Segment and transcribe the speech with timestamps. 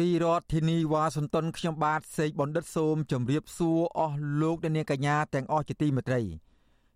[0.00, 6.20] ពីរដ្ឋធានីវ៉ាស៊ីនតោនខ្ញុំបាទសេកបណ្ឌិតសូមជម្រាបសួរអស់លោកអ្នកនាងកញ្ញាទាំងអស់ជាទីមេត្រី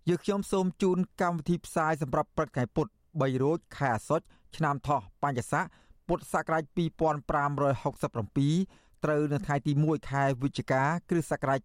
[0.08, 4.24] យើខ្ញុំសូមជូនកម្មវិធីផ្សាយសម្រាប់ព្រឹកថ្ងៃពុទ្ធ3រោចខែអាសត់
[4.56, 5.64] ឆ្នាំថោះបัญចស័ក
[6.08, 6.78] ពុទ្ធសករាជ2567
[9.04, 11.60] ត្រូវនៅថ្ងៃទី1ខែវិច្ឆិកាគ្រិស្តសករាជ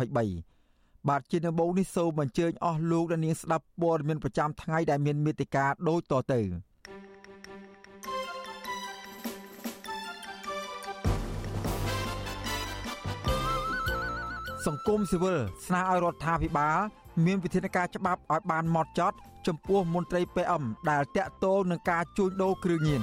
[0.00, 6.40] 2023បាទជាដំបូងនេះសូមអញ្ជើញអស់លោកអ្នកនាងស្ដាប់ព័ត៌មានប្រចាំថ្ងៃដែលមានមេត្តាដូចតទៅ
[14.66, 16.78] សង្គមស៊ីវិលស្នើឲ្យរដ្ឋាភិបាល
[17.24, 23.02] មានវិធានការច្បាប់ឲ្យបានម៉ត់ចត់ចំពោះមន្ត្រី PM ដែលតាក់ទងនឹងការជួញដូរគ្រឿងញៀន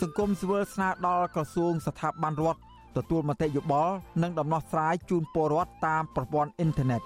[0.00, 2.60] សង្គមស៊ីវិលស្នើដល់ក្រសួងស្ថាប័នរដ្ឋ
[2.96, 7.02] ទទួលមតិយោបល់និងដំណោះស្រាយជូនពលរដ្ឋតាមប្រព័ន្ធអ៊ីនធឺណិត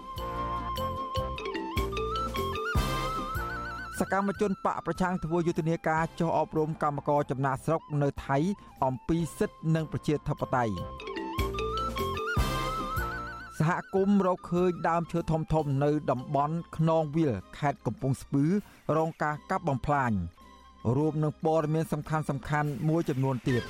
[3.99, 8.39] សកម្មជនបកប្រឆាំងធ្វើយុទ្ធនាការចុះអប់រំកម្មករចំណាក់ស្រុកនៅថៃ
[8.85, 11.12] អំពីសិទ្ធិនិងប្រជាធិបតេយ្យ
[13.63, 18.45] សហគមន៍រកឃើញដើមឈើធំធំនៅតំបន់ខ្នងវាលខេត្តកំពង់ស្ពឺ
[18.97, 20.13] រងការកាប់បំផ្លាញ
[20.97, 23.63] រួមនឹងព័ត៌មានសំខាន់សំខាន់មួយចំនួនទៀត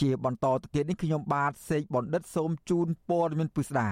[0.00, 3.88] ជាបន្តទៅទៀតនេះខ្ញុំបាទសេកបណ្ឌិតសូមជូនព័ត៌មានពិស្ដា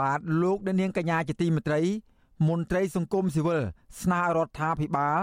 [0.00, 1.80] បាទលោកអ្នកនាងកញ្ញាជាទីមេត្រី
[2.48, 3.62] មន្ត្រីសង្គមស៊ីវិល
[4.02, 5.18] ស្នើរដ្ឋាភិបាល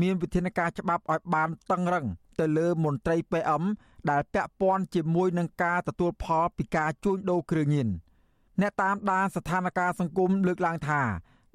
[0.00, 2.06] មានវិធានការច្បាប់ឲ្យបានតឹងរឹង
[2.38, 3.62] ទៅលើមន្ត្រី PM
[4.10, 7.88] ដែលពាក់ព័ន្ធជាមួយនឹងការទទួលផលពីការជួញដូរគ្រឿងញៀន
[8.60, 11.00] អ្នកតាមដានស្ថានភាពសង្គមលើកឡើងថា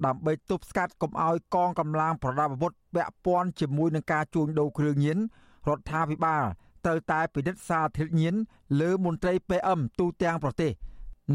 [0.06, 5.18] ដើម្បីទប់ស្កាត់កុំឲ្យកងកម្លាំងប្រដាប់អាវុធពាក់ព័ន្ធជាមួយនឹងការជួញដូរគ្រឿងញៀន
[5.70, 6.44] រដ្ឋាភិបាល
[6.86, 8.36] ត្រូវតែពិនិត្យសារធាតុញៀន
[8.82, 10.72] លើមន្ត្រី PM ទូទាំងប្រទេស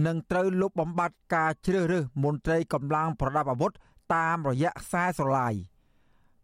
[0.07, 3.73] និងត្រូវលុបបំបាត់ការជ្រើសរើសមន្ត្រីកម្លាំងប្រដាប់អាវុធ
[4.15, 5.55] តាមរយៈខ្សែស្រឡាយ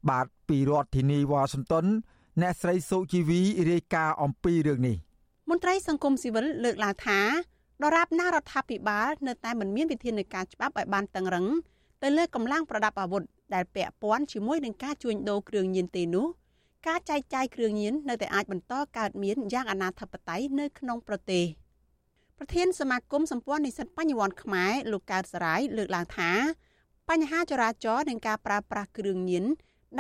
[0.09, 1.87] បាទពីរដ្ឋធានីវ៉ាស៊ីនតោន
[2.43, 4.97] អ្នកស្រីសុជីវីរាយការណ៍អំពីរឿងនេះ
[5.51, 7.21] មន្ត្រីសង្គមស៊ីវិលលើកឡើងថា
[7.83, 11.47] ដរាបណារដ្ឋាភិបាលនៅតែមិនមានវិធានការច្បាប់ឲ្យបានតឹងរឹង
[12.03, 13.23] ទៅលើកម្លាំងប្រដាប់អាវុធ
[13.55, 16.27] ដែលពាក់ព័ន្ធជាមួយនឹងការជួញដូរគ្រឿងញៀនទេនោះ
[16.87, 21.45] ការចែកចាយគ្រឿងញៀននៅតែអាចបន្តកើតមានយ៉ាងអនាធបត័យនៅក្នុងប្រទេស
[22.39, 26.31] ប្រធានសមាគមសម្ព័ន្ធនិស្សិតបញ្ញវន្តខ្មែរលោកកើតសរាយលើកឡើងថា
[27.09, 29.45] បញ្ហាចរាចរណ៍និងការប្រើប្រាស់គ្រឿងញៀន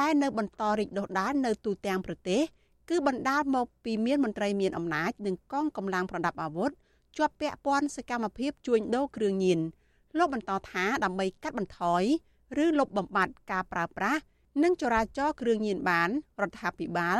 [0.01, 2.41] ដែលនៅបន្តរីកដុះដាលនៅទូទាំងប្រទេស
[2.91, 6.71] គឺបណ្ដាលមកពីមានមន្ត្រីមានអំណាចនិងកងកម្លាំងប្រដាប់អាវុធ
[7.17, 9.61] ជាប់ពាក់ព័ន្ធសកម្មភាពជួញដូរគ្រឿងញៀន
[10.19, 12.03] លោកបន្តថាដើម្បីកាត់បន្ថយ
[12.65, 14.21] ឬលុបបំបាត់ការប្រើប្រាស់
[14.63, 16.11] និងចរាចរគ្រឿងញៀនបាន
[16.43, 17.19] រដ្ឋាភិបាល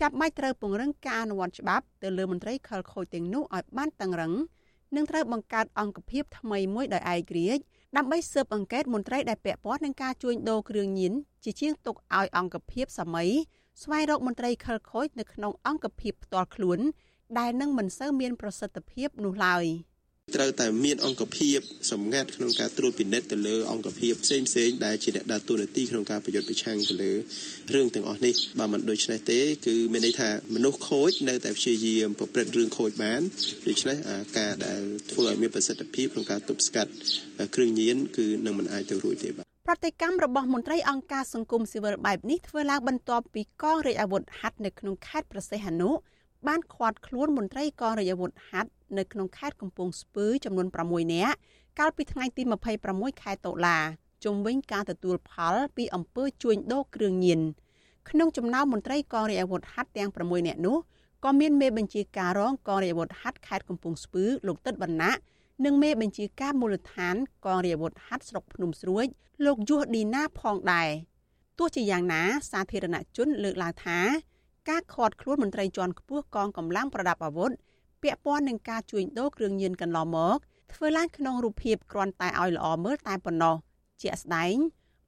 [0.00, 4.32] ចាប់បាច់ត្រូវពង្រឹងការអនុវត្តច្បាប់ទៅលើមន្ត្រីខិលខូចទាំងនោះឲ្យបានតឹងរឹង
[4.96, 7.62] និងត្រូវបង្កើតអង្គភាពថ្មីមួយដោយឯករាជ្យ
[7.96, 11.12] ដើម្បីស៊ើបអង្កេតមន្ត្រីដែលពាក់ព័ន្ធនឹងការជួញដូរគ្រឿងញៀន
[11.44, 13.30] ជាជាងទុកឲ្យអង្គភាពសម័យ
[13.82, 16.80] ស្វែងរកមន្ត្រីខិលខូចនៅក្នុងអង្គភាពផ្ទាល់ខ្លួន
[17.38, 19.64] ដែលនឹងមិនសូវមានប្រសិទ្ធភាពនោះឡើយ។
[20.34, 21.58] ត្រូវតែមានអង្គភាព
[21.92, 27.12] សម្ងាត់ក្នុងការត្រួតពិនិត្យទៅលើអង្គភាពផ្សេងផ្សេងដែលជាអ្នកដើរតួនាទីក្នុងការប្រយុទ្ធប្រឆាំងទៅលើ
[27.74, 33.20] រឿងទាំងអស់នេះបើមិនដូច្នេះទេគឺមានន័យថាមនុស្សខូចនៅតែព្យាយាមប្រព្រឹត្តរឿងខូចបាន
[33.68, 33.96] ដូច្នេះ
[34.38, 34.80] ការដែល
[35.10, 36.92] ធ្វើឲ្យមានប្រសិទ្ធភាពក្នុងការទប់ស្កាត់
[37.54, 45.90] គ្រឿងញៀនគឺនឹងមិនអាចទៅរួចទេបាទប្រតិកម្មរបស់មន្ត្រីអង្គការសង្គមស៊ីវិលបែបនេះធ្វើឡើងបន្ទាប់ពីកងរាជអាវុធហត្ថនៅក្នុងខេត្តប្រសេះអនុ
[46.48, 51.36] បានឃាត់ខ្លួនមន្ត្រីកងរាជអាវុធហត្ថនៅក្នុងខេត្តកំពង់ស្ពឺចំនួន6នាក់
[51.78, 52.42] កាលពីថ្ងៃទី
[52.82, 53.78] 26ខែតុលា
[54.24, 57.40] ជុំវិញការទទួលផលពីអំពើជួញដូរគ្រឿងញៀន
[58.10, 60.76] ក្នុងចំណោមមន្ត្រីកងរាជអាវុធហត្ថទាំង6នាក់នោះ
[61.24, 65.14] ក៏មានមេបញ្ជាការរងកងរាជអាវុធហត្ថខេត្តកំពង់ស្ពឺលោកទឹកវណ្ណៈ
[65.64, 67.14] និងមេបញ្ជាការមូលដ្ឋាន
[67.46, 69.04] កងរាជអាវុធហត្ថស្រុកភ្នំស្រួយ
[69.44, 70.90] លោកយុះឌីណាផងដែរ
[71.58, 73.98] ទោះជាយ៉ាងណាសាធារណជនលើកឡើងថា
[74.68, 77.50] ការឃាត់ខ្លួនមន្ត្រីជាន់ខ្ពស់កងកម្លាំងប្រដាប់អាវុធ
[78.02, 80.36] ពាក់ព័ន្ធនឹងការជួញដូរគ្រឿងញៀនកន្លងមក
[80.72, 83.56] ធ្វើឡើងក្នុងរូបភាពគ្រាន់តែឲ្យល្អមើលតែប៉ុណ្ណោះ
[84.02, 84.56] ជាក់ស្ដែង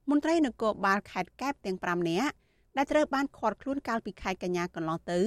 [0.09, 2.33] មន្ត្រីនគរបាលខេត្តកែបទាំង5នាក់
[2.77, 5.19] ដែលត្រូវបានឃាត់ខ្លួនកាលពីខែកញ្ញាកន្លងទៅ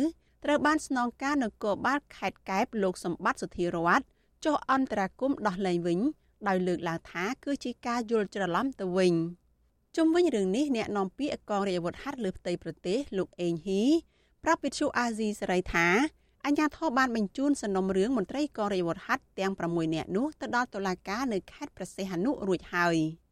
[0.45, 4.01] ត្រូវបានស្នងការនគរបាលខេត្តកែបលោកសម្បត្តិសុធារត
[4.45, 5.99] ចុះអន្តរាគមដោះលែងវិញ
[6.49, 9.15] ដោយលើកឡើងថាគឺជាការយល់ច្រឡំទៅវិញ
[9.97, 13.85] ជុំវិញរឿងនេះអ្នកនាំពាក្យកងរាជអាវុធហត្ថលើផ្ទៃប្រទេសលោកអេងហ៊ី
[14.45, 15.87] ប្រាប់វិទ្យុអាស៊ីសេរីថា
[16.47, 22.97] អញ្ញាធិបបានបញ្ជូនសំណុំរឿងមន្ត្រីកងរាជអាវុធហត្ថទាំង6នាក់នោះទៅដល់តុលាការនៅខេត្តព្រះសីហនុរួចហើយ។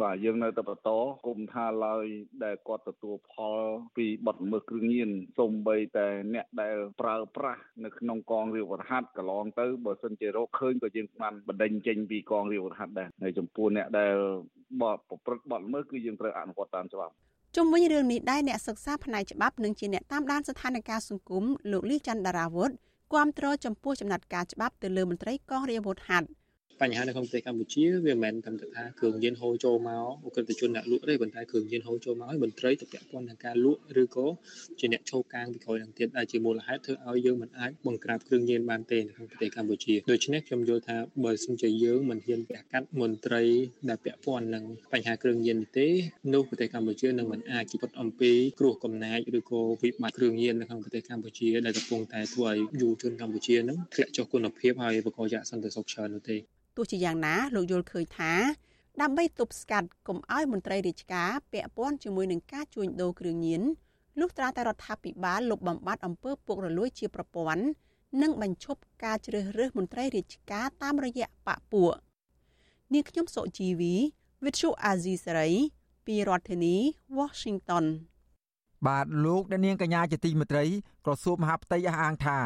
[0.00, 0.90] បាទយើងនៅតែបន្ត
[1.26, 2.04] គុំថាឡើយ
[2.44, 3.60] ដែលគាត់ទទួលផល
[3.96, 14.16] ពីបទល្មើសគ្រឿងញៀនសូម្បីតែអ្នកដែលប្រើប្រាស់នៅក្នុងកងរាជវរហាត់កន្លងទៅបើសិនជារកឃើញក៏យើងបានបណ្ដេញចេញពីកងរាជវរហាត់ដែរហើយចំពោះអ្នកដែល
[14.82, 17.14] បទប្រព្រឹត្តបទល្មើសគឺយើងត្រូវអនុវត្តតាមច្បាប់
[17.56, 22.70] ជុំវិញរឿងនេះដែរអ្នកសិក្សាផ្នែកច្បាប់និងជាអ្នកតាមដានស្ថានភាពសង្គមលោកលីច័ន្ទដារាវុធ
[23.12, 26.28] គាំទ្រចំពោះចំណាត់ការច្បាប់ទៅលើមន្ត្រីកងរាជអាវុធហត្ថ
[26.82, 34.26] បញ្ហានៅក្នុងប្រទេសកម្ពុជាវាមិនមែនត្រឹមតែថាគ្រឿងញៀនហូរចូលមកអក្រិតជនអ្នកលក់ទេប៉ុន្តែគ្រឿងញៀនហូរចូលមកហើយមន្ត្រីទៅពាក់ព័ន្ធនឹងការលក់ឬក៏
[34.78, 43.42] ជាអ្នកឈោកាងពីក្រោយនឹងទៀតដែលជាមូលហេតុធ្វើឲ្យយើងមិនអាចបង្ក្រាបគ្រឿងញៀនបានទេនៅក្នុងប្រទេសកម្ពុជាដូច្នេះខ្ញុំយល់ថាបើសិនជាយើងមិនហ៊ានប្រកាសមន្ត្រី
[43.88, 45.88] ដែលពាក់ព័ន្ធនឹងបញ្ហាគ្រឿងញៀនទេ
[46.34, 56.38] នោះប្រទេសកម្ពុជានឹងមិនអាចជិតអំពីគ្រោះកំណាចឬក៏វិបត្តិគ្រឿងញៀននៅក្នុងប្រទេសកម្ពុជាដែលកំពុងតែធ្វើឲ្យយុវជនកម្ពុជានឹងធ្លាក់ចុះគុណភាពហើយបង្កជាអសន្តិសុខច្រើននោះទេ
[56.69, 58.32] ទោះ ជាយ៉ាងណាលោកយល់ឃើញថា
[59.00, 63.62] ដើម្បីទប់ស្កាត់កុំឲ្យមន្ត្រីរាជការពាក់ព័ន្ធជាមួយនឹងការជួញដូរគ្រឿងញៀន
[64.20, 67.64] លុះត្រាតែរដ្ឋាភិបាលលុបបំបាត់អំពើពុករលួយជាប្រព័ន្ធ
[68.22, 71.94] និងបញ្ឈប់ការជ្រើសរើសមន្ត្រីរាជការតាមរយៈបកពួក
[72.92, 73.94] នាងខ្ញុំសុជីវី
[74.44, 75.54] Vithu Azizi Saray
[76.06, 76.76] ពីរដ្ឋធានី
[77.18, 77.84] Washington
[78.86, 80.64] បាទលោកអ្នកនាងកញ្ញាជាទីមេត្រី
[81.04, 82.38] ក្រសួងមហាផ្ទៃអះអាងថា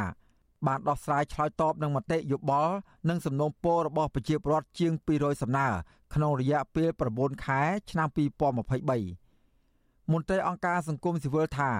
[0.66, 2.74] បានដោះស្រាយឆ្លើយតបនឹងមតិយោបល់
[3.08, 5.68] និងសំណូមពររបស់ប្រជាពលរដ្ឋជាង200សំណើ
[6.14, 11.70] ក្នុងរយៈពេល9ខែឆ្នាំ2023មន្ត្រីអង្គការសង្គមស៊ីវិលថា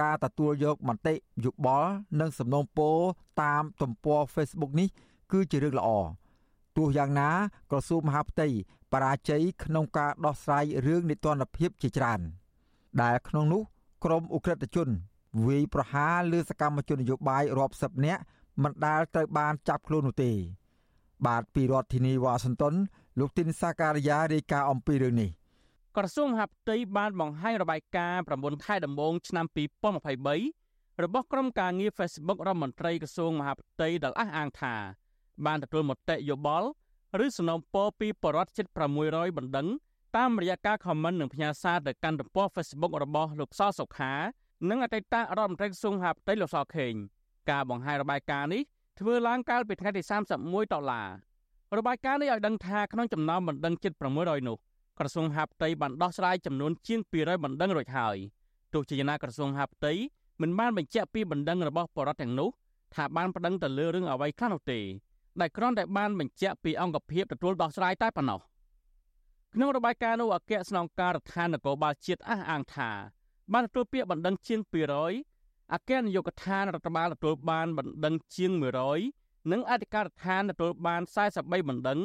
[0.00, 1.14] ការទទួលយកមតិ
[1.44, 2.98] យោបល់និងសំណូមពរ
[3.42, 4.88] តាមទំព័រ Facebook នេះ
[5.32, 5.88] គឺជារឿងល្អ
[6.76, 7.30] ទោះយ៉ាងណា
[7.70, 8.48] ក្រសួងមហាផ្ទៃ
[8.92, 12.20] បរាជ័យក្នុងការដោះស្រាយរឿងនីតិរដ្ឋភាពជាច្រើន
[13.02, 13.62] ដែលក្នុងនោះ
[14.04, 14.88] ក្រមអ ுக ្រិតជន
[15.46, 18.22] វាយប្រហារលើសកម្មជននយោបាយរាប់សិបនាក់
[18.62, 20.32] មិនដែលត្រូវបានចាប់ខ្លួននោះទេ
[21.26, 22.74] បាទពីរដ្ឋធានីវ៉ាស៊ីនតោន
[23.18, 25.30] លោកទីនសាការីយ៉ារាយការណ៍អំពីរឿងនេះ
[25.96, 29.46] ក្រសួងមហាផ្ទៃបានបង្ហាញរបាយការណ៍9ខែដំបូងឆ្នាំ
[30.24, 34.74] 2023របស់ក្រុមការងារ Facebook រដ្ឋមន្ត្រីក្រសួងមហាផ្ទៃដែលអះអាងថា
[35.46, 36.68] បានទទួលមតិយោបល់
[37.24, 38.66] ឬសំណូមពរពីបរិវត្តជិត
[39.02, 39.68] 600បណ្ដឹង
[40.16, 44.12] តាមរយៈការ comment និងផ្ញើសារទៅកាន់ទំព័រ Facebook របស់លោកសសុខា
[44.70, 46.94] និងអតីតរដ្ឋមន្ត្រីក្រសួងហាផ្ទៃលោកសខេង
[47.50, 48.62] ការបង្ហាញរបាយការណ៍នេះ
[49.00, 50.02] ធ្វើឡើងកាលពីថ្ងៃទី
[50.38, 51.08] 31ដុល្លារ
[51.78, 54.56] របាយការណ៍នេះឲ្យដឹងថាក្នុងចំណោមបណ្ដឹងជិត600នោះ
[54.98, 58.16] ក្រសួងហាផ្ទៃបានដោះស្រាយចំនួនជាង200បណ្ដឹងរួចហើយ
[58.74, 59.92] ទោះជាយ៉ាងណាក្រសួងហាផ្ទៃ
[60.40, 62.48] មិនបានបញ្ជាក់ពីបណ្ដឹងរបស់បរិវត្តទាំងនោះ
[62.94, 64.80] ថាបានប្តឹងទៅលើរឿងអ្វីខ្លះនោះទេ
[65.40, 68.40] ដែលគ្រាន់តែបានបញ្ជាក់ពីអង្គភាពទទួលដោះស្រាយតែប៉ុណ្ណោះ
[69.54, 72.90] ក្នុងរបាយការណ៍នោះអគ្គស្នងការដ្ឋាននគរបាលជាតិអះអាងថា
[73.53, 74.59] បានទទួលពាក្យបណ្ដឹងជាង
[75.17, 78.51] 200អគ្គនាយកដ្ឋានរដ្ឋបាលទទួលបានបណ្ដឹងជាង
[79.01, 81.01] 100និងអធិការដ្ឋានទទួលបាន
[81.35, 81.99] 43បណ្ដឹង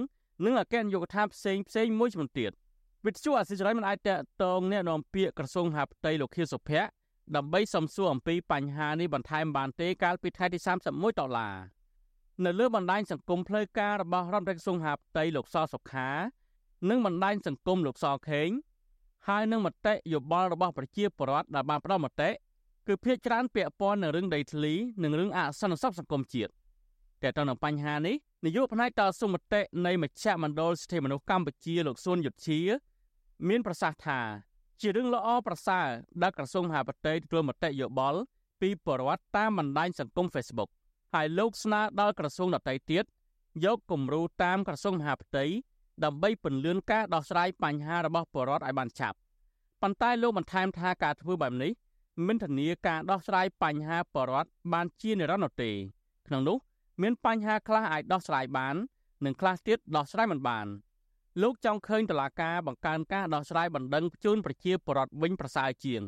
[0.45, 2.53] និងអគ្គនាយកដ្ឋានផ្សេងផ្សេងមួយចំនួនទៀត
[3.07, 4.11] វិទ្យុអសិរ័យមិនអាចត
[4.43, 6.91] តងแนะនាំពាក្យក្រសួងហាផ្ទៃលោកខៀវសុភ័ក្រ
[7.37, 10.59] ដើម្បីសំសួរអំពីបញ្ហានេះបន្ថែមបានទេកាលពីថ្ងៃទី
[10.91, 11.57] 31ដុល្លារ
[12.45, 16.11] នៅលើបណ្ដាញសង្គមផ្លូវការរបស់រដ្ឋមន្ត្រីក្រសួងហាផ្ទៃលោកសសុខា
[16.91, 18.49] និងបណ្ដាញសង្គមលោកសខេង
[19.28, 22.30] ហើយនឹងមតិយោបល់របស់ប្រជាពលរដ្ឋដែលបានផ្ដល់មតិ
[22.88, 24.74] គឺភាគច្រើនពាក់ព័ន្ធនឹងរឿងដីធ្លី
[25.04, 26.52] និងរឿងអសន្តិសុខសង្គមជាតិ
[27.22, 32.60] តែទៅនឹងបញ្ហានេះនាយកផ្នែកតស៊ូមតិនៃមជ្ឈមណ្ឌលសិទ្ធិមនុស្សកម្ពុជាលោកសួនយុធា
[33.48, 34.20] មានប្រសាសន៍ថា
[34.82, 35.88] ជារឿងល្អប្រសើរ
[36.22, 38.20] ដែលក្រសួងមហាផ្ទៃទទួលមតិយោបល់
[38.62, 40.70] ពីប្រវត្តិតាមបណ្ដាញសង្គម Facebook
[41.14, 43.04] ហើយលោកស្នើដល់ក្រសួងដទៃទៀត
[43.66, 45.46] យកគំរូតាមក្រសួងមហាផ្ទៃ
[46.04, 49.18] ដើម្បីពន្លឿនការដោះស្រាយបញ្ហារបស់ពលរដ្ឋឲ្យបានឆាប់
[49.82, 51.72] ប៉ុន្តែលោកបន្ថែមថាការធ្វើបែបនេះ
[52.28, 55.72] មិនធានាការដោះស្រាយបញ្ហាពលរដ្ឋបានជានិរន្តរ៍នោះទេ
[56.28, 56.58] ក្នុងនោះ
[57.02, 58.76] មានបញ្ហាខ្លះអាចដោះស្រាយបាន
[59.26, 60.68] និងខ្លះទៀតដោះស្រាយមិនបាន
[61.42, 66.02] លោកចង់ឃើញតឡាការបង្កើនការដោះស្រាយបណ្ដឹងជូនប្រជាពលរដ្ឋវិញប្រសើរជាង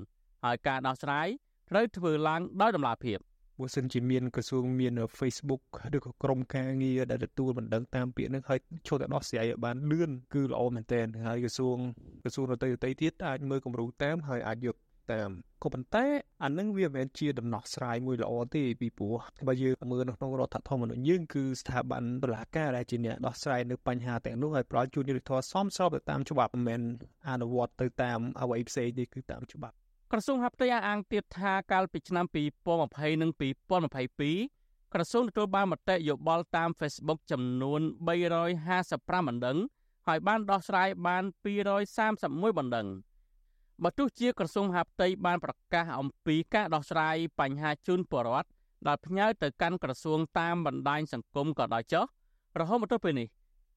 [0.43, 1.27] ហើយការដោះស្រាយ
[1.69, 3.19] ត្រូវធ្វើឡើងដោយតម្លាភាព
[3.61, 5.63] បើសិនជាមានក្រសួងមាន Facebook
[5.95, 11.77] ឬក៏ក្រុមការងារដែលទទួលបណ្ដឹងតាមពាក្យនឹងហើយចូលទៅដោះស្រាយឲ្យបានលឿនគឺល្អមែនទែនហើយក្រសួង
[12.23, 14.77] ក្រសួងដទៃដទៃទៀតអាចមើលគំរូតាមហើយអាចយក
[15.13, 15.29] តាម
[15.63, 16.05] ក៏ប៉ុន្តែ
[16.43, 26.81] អានឹងវាមិនមែនជាដំណោះស្រាយមួយល្អទេពីព្រោះបើយើងមើលនៅក្នុងរដ្ឋធម្មនុញ្ញយើងគឺស្ថាប័នតុលាការដែលជាអ្នកដោះស្រាយនៅបញ្ហាទាំងនោះហើយផ្ដល់ជូនយុត្តិធម៌សមស្របទៅតាមច្បាប់មិនមែន
[27.29, 29.75] អនុវត្តទៅតាមអ្វីផ្សេងទេគឺតាមច្បាប់
[30.13, 32.25] ក្រសួងហាផ្ទៃអះអាងទៀតថាកាលពីឆ្នាំ
[32.73, 33.31] 2020និង
[34.11, 37.81] 2022ក្រសួងទទួលបានមតិយោបល់តាម Facebook ចំនួន
[38.59, 39.57] 355បណ្ដឹង
[40.07, 41.23] ហើយបានដោះស្រាយបាន
[41.91, 42.87] 231បណ្ដឹង
[43.83, 48.49] បើទោះជាក្រសួងហាផ្ទៃបានប្រកាសអំពីការដោះស្រាយបញ្ហាជូនពលរដ្ឋ
[48.87, 52.05] ដែលផ្ញើទៅកាន់ក្រសួងតាមបណ្ដាញសង្គមក៏ដោយចុះ
[52.59, 53.27] រហូតមកទល់ពេលនេះ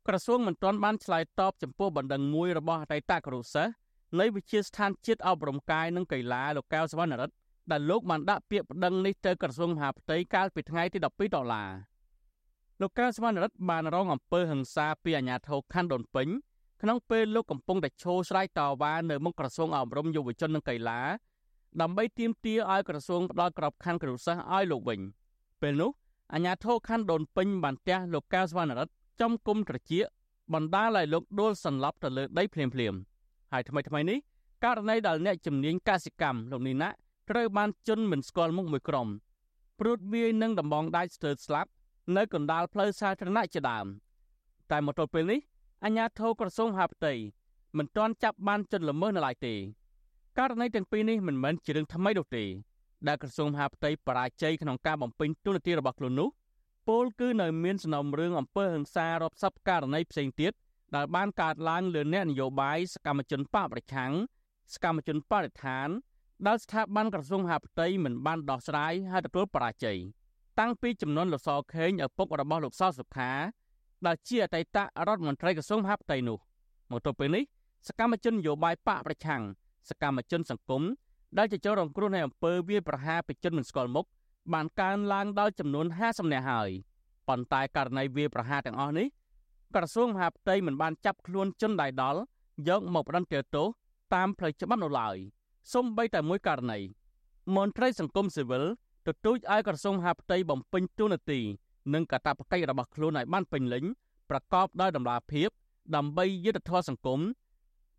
[0.09, 3.73] ក្រសួងមិនទាន់បានឆ្លើយតបចំពោះបណ្ដឹងមួយរបស់អតីតគ្រូសិស្ស
[4.21, 7.35] នៃវិទ្យាស្ថានជាតិអប់រំកាយនិងកីឡាលោកកៅសវណ្ណរិទ្ធ
[7.71, 11.71] ដែលលោកបានដាក់ពាក្យប្តឹងនេះទៅក្រសួងមហាផ្ទៃកាលពីថ្ងៃទី12ដុល្លារ
[12.81, 16.29] លោកកៅសវណ្ណរិទ្ធបានរងអំពើហិង្សាពីអាជ្ញាធរខណ្ឌដូនពេញ
[16.83, 21.01] ក្នុងពេលលោកកំពុងតែឈោស្រ័យតវ៉ានៅមុខក្រសួងអប់រំយុវជននិងកីឡា
[21.81, 25.01] ដើម្បីទាមទារឲ្យក្រសួងផ្ដល់ក្របខ័ណ្ឌគ្រូសិស្សឲ្យលោកវិញ
[25.63, 25.91] ពេលនោះ
[26.35, 30.05] អាជ្ញាធរខណ្ឌដូនពេញបានទះលោកកៅសវណ្ណរិទ្ធចំគុំត្រចៀក
[30.53, 32.95] បណ្ដាលឲ្យលោកដួលសន្លប់ទៅលើដីភ្លាមភ្លាម
[33.55, 34.19] ហើយថ្មីថ្មីនេះ
[34.65, 36.89] ករណីដែលអ្នកជំនាញកសិកម្មលោកនីណា
[37.31, 39.09] ត្រូវបានជន់មិនស្គាល់មុខមួយក្រុម
[39.81, 41.71] ព្រួតវាយនឹងដំបងដាច់ស្ទើរស្លាប់
[42.17, 43.87] នៅកណ្ដាលផ្លូវសាធារណៈជាដើម
[44.71, 45.41] តែមកទល់ពេលនេះ
[45.85, 47.13] អាជ្ញាធរក្រសួងហាផ្ទៃ
[47.79, 49.55] មិនទាន់ចាប់បានជនល្មើសនៅឡើយទេ
[50.39, 52.45] ករណីទាំងពីរនេះមិនមែនជារឿងថ្មីនោះទេ
[53.09, 56.29] ដែលក្រសួងមហាផ្ទៃបរាជ័យក្នុងការបំពេញតួនាទីរបស់ខ្លួននោះ
[56.89, 60.53] ពលគឺនៅមានសំណុំរឿងអំពើហិង្សារាប់សិបករណីផ្សេងទៀត
[60.95, 64.13] ដែលបានកើតឡើងលើអ្នកនយោបាយសកម្មជនបកប្រឆាំង
[64.75, 65.89] សកម្មជនបរិស្ថាន
[66.47, 69.99] ដែលស្ថាប័នក្រសួងមហាផ្ទៃមិនបានដោះស្រាយហើយទទួលបរាជ័យ
[70.59, 73.31] តាំងពីចំនួនលោកសខេងឪពុករបស់លោកសសុខា
[74.07, 76.39] ដែលជាអតីតរដ្ឋមន្ត្រីក្រសួងមហាផ្ទៃនោះ
[76.91, 77.45] មកទល់ពេលនេះ
[77.89, 79.43] សកម្មជននយោបាយបកប្រឆាំង
[79.89, 80.83] សកម្មជនសង្គម
[81.39, 84.07] ដែលជាចូលរងគ្រោះในអំពើវាយប្រហារប្រជាជនមិនស្គាល់មុខ
[84.53, 86.71] បានកើនឡើងដល់ចំនួន50នាក់ហើយ
[87.29, 89.07] ប៉ុន្តែករណីវាយប្រហារទាំងអស់នេះ
[89.75, 92.21] ក្រសួងមហាផ្ទៃមិនបានចាប់ខ្លួនជនដៃដល់
[92.69, 93.67] យកមកផ្ដន្ទាទោស
[94.15, 95.17] តាមផ្លូវច្បាប់នៅឡើយ
[95.73, 96.79] សូម្បីតែមួយករណី
[97.57, 98.65] មន្ត្រីសង្គមស៊ីវិល
[99.07, 101.41] ទទូចឲ្យក្រសួងមហាផ្ទៃបំពេញតួនាទី
[101.95, 103.85] និងកាតព្វកិច្ចរបស់ខ្លួនឲ្យបានពេញលេញ
[104.31, 105.49] ប្រកបដោយតម្លាភាព
[105.97, 107.21] ដើម្បីយុត្តិធម៌សង្គម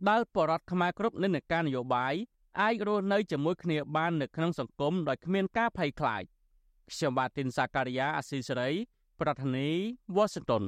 [0.10, 2.14] ដែលបរដ្ឋខ្មែរគ្រប់និន្នាការនយោបាយ
[2.62, 6.24] អាចរស់នៅជាមួយគ្នាបាននៅក្នុងសង្គមដោយគ្មានការភ័យខ្លាច
[6.92, 8.70] ខ្ញុំបាទទីនសាការីយ៉ាអស៊ីសេរី
[9.22, 9.80] ប្រធានាធិ
[10.16, 10.64] បតី Washington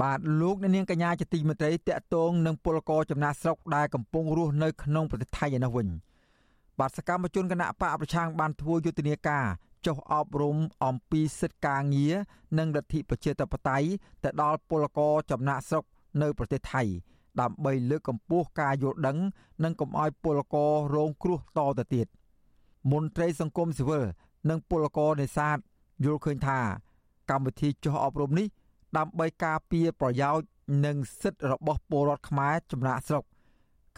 [0.00, 5.88] បាទលោកអ្នកនាងកញ្ញាជាទីមេត្រីតកតងនឹងពលករចំណាក់ស្រុកដែលកំពុងរស់នៅក្នុងប្រទេសថៃឯនោះវិញ
[6.78, 9.44] បាទសកម្មជនគណៈបកប្រឆាំងបានធ្វើយុទ្ធនាការ
[9.86, 12.14] ចុះអប់រំអំពីសិទ្ធិការងារ
[12.58, 13.88] និងលទ្ធិប្រជាធិបតេយ្យ
[14.24, 15.84] ទៅដល់ពលករចំណាក់ស្រុក
[16.22, 16.82] នៅប្រទេសថៃ
[17.40, 19.18] ដើម្បីលើកកម្ពស់ការយល់ដឹង
[19.64, 22.06] និងកុំឲ្យពលកររងគ្រោះតទៅទៀត
[22.92, 24.04] មន្ត្រីសង្គមស៊ីវិល
[24.50, 25.58] និងពលករនេសាទ
[26.04, 26.58] យល់ឃើញថា
[27.30, 28.46] កម្មវិធីចុះអប់រំនេះ
[28.96, 30.46] ដើម្បីការពារប្រយោជន៍
[30.84, 33.24] និងសិទ្ធិរបស់ពលរដ្ឋខ្មែរចំណាក់ស្រុក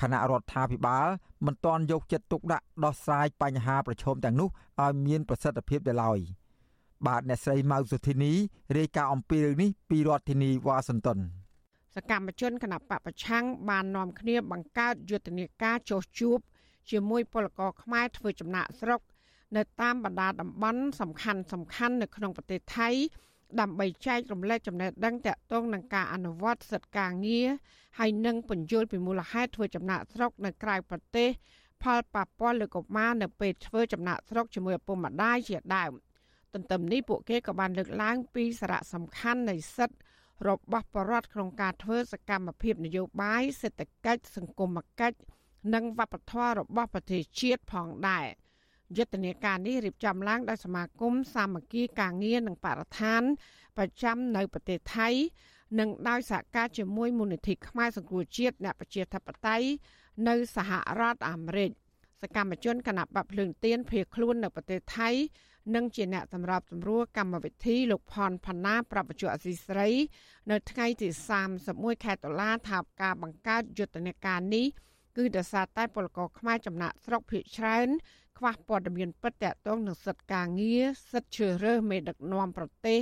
[0.01, 1.07] គណៈរដ្ឋាភិបាល
[1.47, 4.49] មិនទាន់យកចិត្តទុកដាក់ដោះស្រាយបញ្ហាប្រឈមទាំងនោះ
[4.83, 6.19] ឲ្យមានប្រសិទ្ធភាពទៅឡើយ
[7.07, 8.33] បាទអ្នកស្រីម៉ៅសុធីនី
[8.77, 11.19] រាយការណ៍អំពីរឿងនេះពីរដ្ឋធានីវ៉ាស៊ីនតោន
[11.97, 16.39] សកម្មជនគណៈបពប្រឆាំងបាននាំគ្នាបង្កើតយុទ្ធនាការចោះជួប
[16.91, 19.01] ជាមួយពលករខ្មែរធ្វើចំណាក់ស្រុក
[19.57, 22.89] នៅតាមបណ្ដាតំបន់សំខាន់សំខាន់នៅក្នុងប្រទេសថៃ
[23.61, 27.49] ដើម្បីចែករំលែកចំណេះដឹងទាក់ទងនឹងការអនុវត្តសិទ្ធិការងារ
[27.99, 31.29] ហើយនិងពន្យល់ពីមូលហេតុធ្វើចំណាក់ស្រុកនៅក្រៅប្រទេស
[31.83, 35.93] ផលប៉ះពាល់លើកុមារនៅពេលធ្វើចំណាក់ស្រុកជាមួយឪពុកម្ដាយជាដើម
[36.55, 39.99] ទន្ទឹមនេះពួកគេក៏បានលើកឡើងពីសារៈសំខាន់នៃសិទ្ធិ
[40.49, 45.19] របស់បរដ្ឋក្នុងការធ្វើសកម្មភាពនយោបាយសេដ្ឋកិច្ចសង្គមគិច្ច
[45.75, 48.27] និងវប្បធម៌របស់ប្រទេសជាតិផងដែរ
[48.97, 53.23] យុទ្ធនាការនេះរៀបចំឡើងដោយសមាគមសាមគ្គីការងារនិងបរិស្ថាន
[53.77, 55.09] ប្រចាំនៅប្រទេសថៃ
[55.79, 59.67] និងដោយសហការជាមួយមូលនិធិខ្មែរសង្គ្រោះជាតិអ្នកប្រជាធិបតេយ្យ
[60.29, 60.71] នៅសហ
[61.01, 61.71] រដ្ឋអាមេរិក
[62.23, 65.11] សកម្មជនគណៈបព្វភ្លើងទៀនភៀសខ្លួននៅប្រទេសថៃ
[65.75, 69.89] និងជាអ្នកសម្របសម្រួលកម្មវិធីលោកផនផាណាប្រពន្ធអសីស្រី
[70.51, 71.09] នៅថ្ងៃទី
[71.57, 74.67] 31ខែតុលាថាការបង្កើតយុទ្ធនាការនេះ
[75.17, 77.89] គឺដោយសារតែពលករខ្មែរចំណាក់ស្រុកភៀសច្រើន
[78.41, 83.01] ខ្វះព័ត៌មានពិតតាក់ទងនឹងសិទ្ធិការងារសិទ្ធិជ្រើសរើសមេដឹកនាំប្រទេស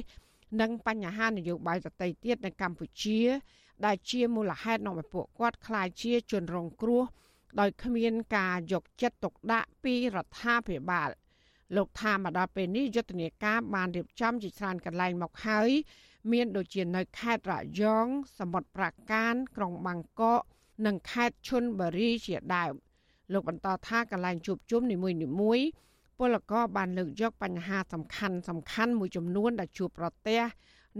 [0.61, 3.21] និងបញ្ហានយោបាយដទៃទៀតនៅកម្ពុជា
[3.87, 7.04] ដែលជាមូលហេតុនាំឲ្យពួកគាត់ក្លាយជាជនរងគ្រោះ
[7.61, 11.11] ដោយគ្មានការយកចិត្តទុកដាក់ពីរដ្ឋាភិបាល
[11.76, 15.71] លោកថាមកដល់ពេលនេះយុទ្ធនាការបានរៀបចំជាច្រើនកន្លែងមកហើយ
[16.33, 18.07] មានដូចជានៅខេត្តរយង
[18.38, 20.40] សមុទ្រប្រាកាន ក្រុងបាងកក
[20.87, 22.75] និងខេត្តឈុនបុរីជាដើម
[23.32, 25.66] លោកបន្តថាកន្លែងជួបជុំនីមួយៗ
[26.18, 30.40] ពលករបានលើកយកបញ្ហាសំខាន់សំខាន់មួយចំនួនដែលជួបប្រទះ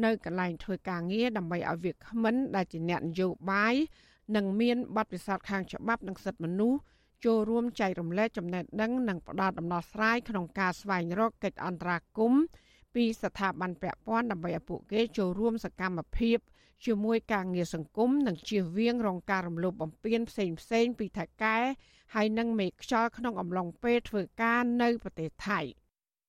[0.04, 3.75] នៅកន្លែងធ្វើការងារដើម្បីឲ្យវាគ្មិនដែលជាអ្នកនយោបាយ
[4.37, 6.78] និងមានបទពិសោធន៍ខាងច្បាប់និងសិទ្ធិមនុស្ស
[7.25, 12.42] ចូលរួមចែករំលែកចំណេះដឹងនិងផ្ដល់ដំណោះស្រាយក្នុងការស្វែងរកកិច្ចអន្តរាគមន៍
[12.94, 16.38] ពីស្ថាប័នពាក់ព័ន្ធដើម្បីឲ្យពួកគេចូលរួមសកម្មភាព
[16.85, 21.56] ជាមួយការងារសង្គមនិងជៀសវាងរងការរំលោភបំពានផ្សេងផ្សេងពីថៃកែ
[22.14, 25.61] ហើយនិងមេខ្យល់ក្នុងអំឡុងពេលធ្វើការនៅប្រទេសថៃ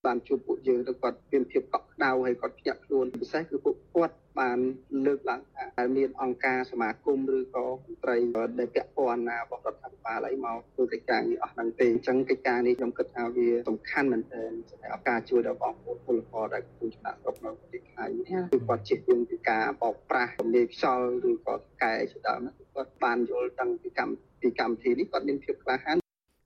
[0.05, 4.57] បានជួបពួកយើងទៅគាត់មានភាពកក់ក្ដៅហើយគាត់ភ្ញាក់ខ្លួនពិសេសគឺពួកគាត់ បាន
[5.05, 8.15] លើកឡើងថាមានអង្គការសមាគមឬក៏មន្ត្រី
[8.59, 22.39] ដែលពាក់ព័ន្ធណារបស់រដ្ឋាភិបាលអីមកធ្វើកិច្ចការនេះអស់ហ្នឹងទេអញ្ចឹងកិច្ចការនេះខ្ញុំគិតថាវាសំខាន់មែនទែនសម្រាប់ការជួយដល់បងប្អូនពលករដែលកំពុងចំណាក់ស្រុកនៅប្រទេសថៃនេះគឺគាត់ជិះវិញពីការបោកប្រាស់កម្លេខ្យល់ឬក៏កែជាដើម
[22.75, 25.97] គាត់បានយល់ដឹងពីកម្មពីកម្មវិធីនេះគាត់មានភាពក្លាហាន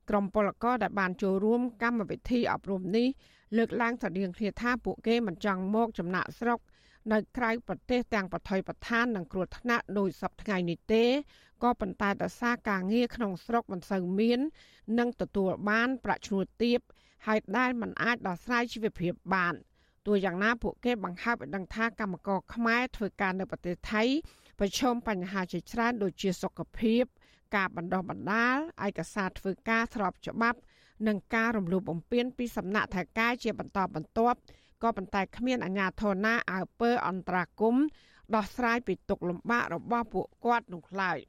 [0.10, 3.08] ក្រុមពលករដែលបានចូលរួមកម្មវិធីអប់រំនេះ
[3.58, 6.60] លើកឡើងស្រដៀងគ្នាថាពួកគេមិនចង់មកចំណាក់ស្រុក
[7.12, 11.06] នៅក្រៅប្រទេសទាំងបថុយប្រឋាននិងគ្រោះថ្នាក់ដោយសពថ្ងៃនេះទេ
[11.64, 14.40] ក៏ប៉ុន្តែដោយសារការងារក្នុងស្រុកមិនសូវមាន
[15.00, 16.80] និងទទួលបានប្រាក់ឈ្នួលទាប
[17.28, 19.56] ហើយដែលមិនអាចដោះស្រាយជីវភាពបាន
[20.06, 24.04] ទោះយ៉ាងណាពួកគេបង្ហើបឲ្យដឹងថាកម្មករខ្មែរធ្វើការនៅប្រទេសថៃ
[24.60, 27.04] ប្រឈមបញ្ហាជាច្រើនដូចជាសុខភាព
[27.56, 28.58] ការបណ្ដោះបណ្ដាល
[28.88, 30.60] ឯកសារធ្វើការស្របច្បាប់
[31.08, 34.38] និងការរំលោភបំពានពីសំណាក់ថៃការជាបន្តបន្ទាប់
[34.82, 37.76] ក៏ប៉ុន្តែគ្មានអាជ្ញាធរណាអើពើអន្តរាគម
[38.36, 41.20] ដោះស្រាយពីទុកលំបាករបស់ពួកគាត់នោះឡើយ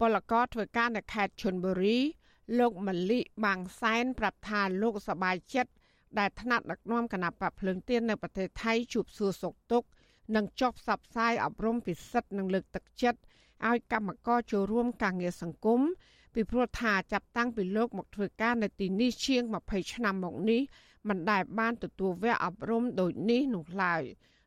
[0.00, 1.98] ពលករធ្វើការនៅខេត្តឈុនបុរី
[2.58, 5.70] លោកមលីបាងសែនប្រាប់ថាលោកសបាយចិត្ត
[6.18, 9.82] ដែលថ្នាក់ដឹកនាំគណៈបកភ្លើងទៀននៅប្រទេសថៃជួបសួរសុកទុក
[10.36, 13.20] និងចុះផ្សព្វផ្សាយអប់រំពិសិដ្ឋនិងលើកទឹកចិត្ត
[13.68, 15.80] ឲ្យកម្មករចូលរួមការងារសង្គម
[16.34, 20.62] ពីព្រោះថាចាប់តាំងពីលោកមកធ្វើការនៅទីនេះជាង20ឆ្នាំមកនេះ
[21.08, 24.02] មិនដែលបានទទួលវគ្គអប់រំដូចនេះនោះឡើយ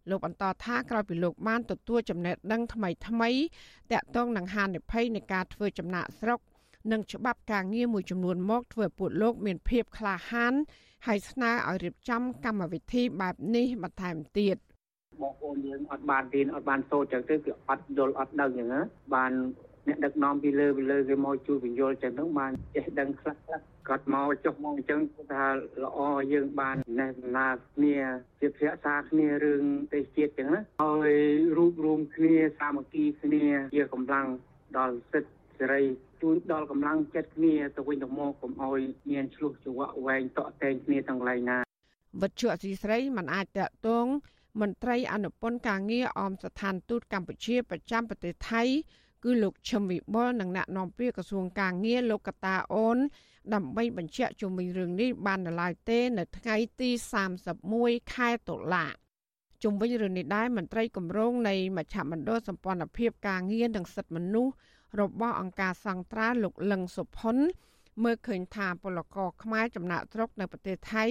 [0.09, 3.29] លោកបន្តថាក្រោយពីលោកបានទទួលចំណេះដឹងថ្មីថ្មី
[3.91, 6.39] តាក់ទងនឹងហានិភ័យនៃការធ្វើចំណាក់ស្រុក
[6.91, 10.53] និងច្បាប់ការងារមួយចំនួនមកធ្វើឲ្យពួកលោកមានភាពក្លាហាន
[11.07, 14.57] ហើយស្នើឲ្យរៀបចំកម្មវិធីបែបនេះបន្ថែមទៀត
[15.21, 18.81] បងប្អូនយើងអត់បានរៀនអត់បានសូត្រចឹងទៅគឺអត់យល់អត់ដឹងចឹងណា
[19.15, 19.31] បាន
[19.87, 25.01] អ្នកដឹកនាំពីលើពីលើគេមកជួយបញ្យល់ចឹងទៅបានចេះដឹងខ្លះខ្លះគាត់មកចុះមកអញ្ចឹង
[25.33, 25.45] ថា
[25.83, 25.99] ល្អ
[26.33, 27.97] យើងបានណែណាគ្នា
[28.41, 31.13] ជាភាសាគ្នារឿងទេសជាតិចឹងណាហើយ
[31.57, 34.27] រួបរวมគ្នាសាមគ្គីគ្នាជាកម្លាំង
[34.77, 35.83] ដល់សិទ្ធិសេរី
[36.21, 41.59] ជួយដល់កម្លាំងចិត្តគ្នាទៅវិញទៅមកកុំឲ្យមានឆ្លោះច្រវាក់វែងតក់តែងគ្នាទាំងកន្លែងណា
[42.21, 44.07] វិទ្យុអសីស្រីមិនអាចតកតង
[44.61, 48.63] មន្ត្រីអនុពន្ធការងារអមស្ថានទូតកម្ពុជាប្រចាំប្រទេសថៃ
[49.23, 52.97] គឺលោកឈឹមវិបុលនិងអ្នកនាំពាក្យក្រសួងការងារលោកកតាអូន
[53.53, 56.89] ដើម្បីបញ្ជាក់ជុំវិញរឿងនេះបាននៅឡើយទេ នៅថ្ងៃទី
[57.51, 58.85] 31ខែតុលា
[59.63, 64.53] ជុំវិញរឿងនេះដែរមន្ត្រីគម្រោងនៃមជ្ឈមណ្ឌលសម្ព័ន្ធភាពការងារនិងសិទ្ធិមនុស្ស
[64.99, 67.37] របស់អង្គការសង្ត្រាលោកលឹងសុផុន
[68.03, 71.05] មើលឃើញថាពលករខ្មែរចំណាក់ស្រុកនៅប្រទេសថៃ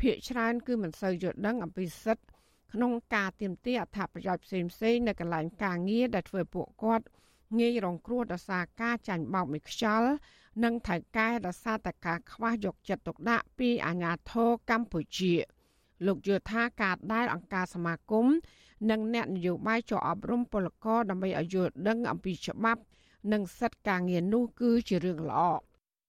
[0.00, 2.26] ភ ieck ច្រើនគឺមិនសូវយល់ដឹងអំពីសិទ្ធិ
[2.72, 4.42] ក្នុងការទាមទារអត្ថប្រយោជន៍
[4.72, 7.04] ផ្សេងៗនៅកន្លែងការងារដែលធ្វើពួកគាត់
[7.58, 10.10] ងាយរងគ្រោះដោយសារការចាញ់បោកមួយខ្យល់
[10.64, 15.34] និងថៅកែដោយសារតែការខ្វះយកចិត្តទុកដាក់ពីអាជ្ញាធរកម្ពុជា
[16.06, 18.26] លោកយល់ថាការដែលអង្គការសមាគម
[18.90, 22.82] និងអ្នកនយោបាយចូលអប់រំពលករដើម្បីឲ្យយល់ដឹងអំពីច្បាប់
[23.32, 25.42] និងសិទ្ធិការងារនោះគឺជារឿងល្អ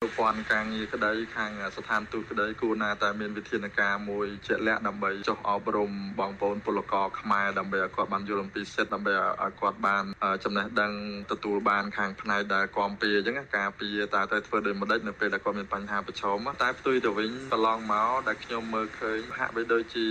[0.04, 10.04] ប្រព័ន្ធការងារក្តីខាងស្ថានទូតក្តីគួរណាតែមានវិធានការមួយជាក់លាក់ដើម្បីចុះអប់រំបងប្អូនពលករខ្មែរដើម្បីឲ្យគាត់បានយល់អំពីសិទ្ធិដើម្បីឲ្យគាត់បាន
[10.44, 10.94] ចំណេះដឹង
[11.32, 20.06] ទទួលបានខាងផ្នែកដែលគាំពៀអញ្ចឹងការពៀតើទៅធ្វើដោយម្ដេចនៅពេលដែលគាត់មានបញ្ហាប្រឈមតែផ្ទុយទៅវិញកន្លងមកដែលខ្ញុំមើលឃើញហាក់បីដូចជា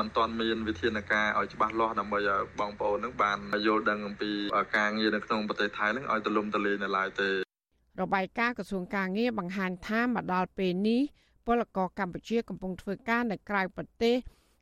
[0.00, 4.32] មិនទាន់មានវិធានការឲ្យច្បាស់លាស់ដើម្បីឲ្យបងប្អូននឹងបានយល់ដឹងអំពី
[4.76, 7.41] ការងារនៅក្នុងប្រទេសថៃនឹងឲ្យទូលំទូលាយនៅឡើយទេ
[8.00, 11.00] របាយការណ៍ក្រសួងការងារបង្ហាញថាមកដល់ពេលនេះ
[11.46, 14.16] ពលករកម្ពុជាកំពុងធ្វើការនៅក្រៅប្រទេស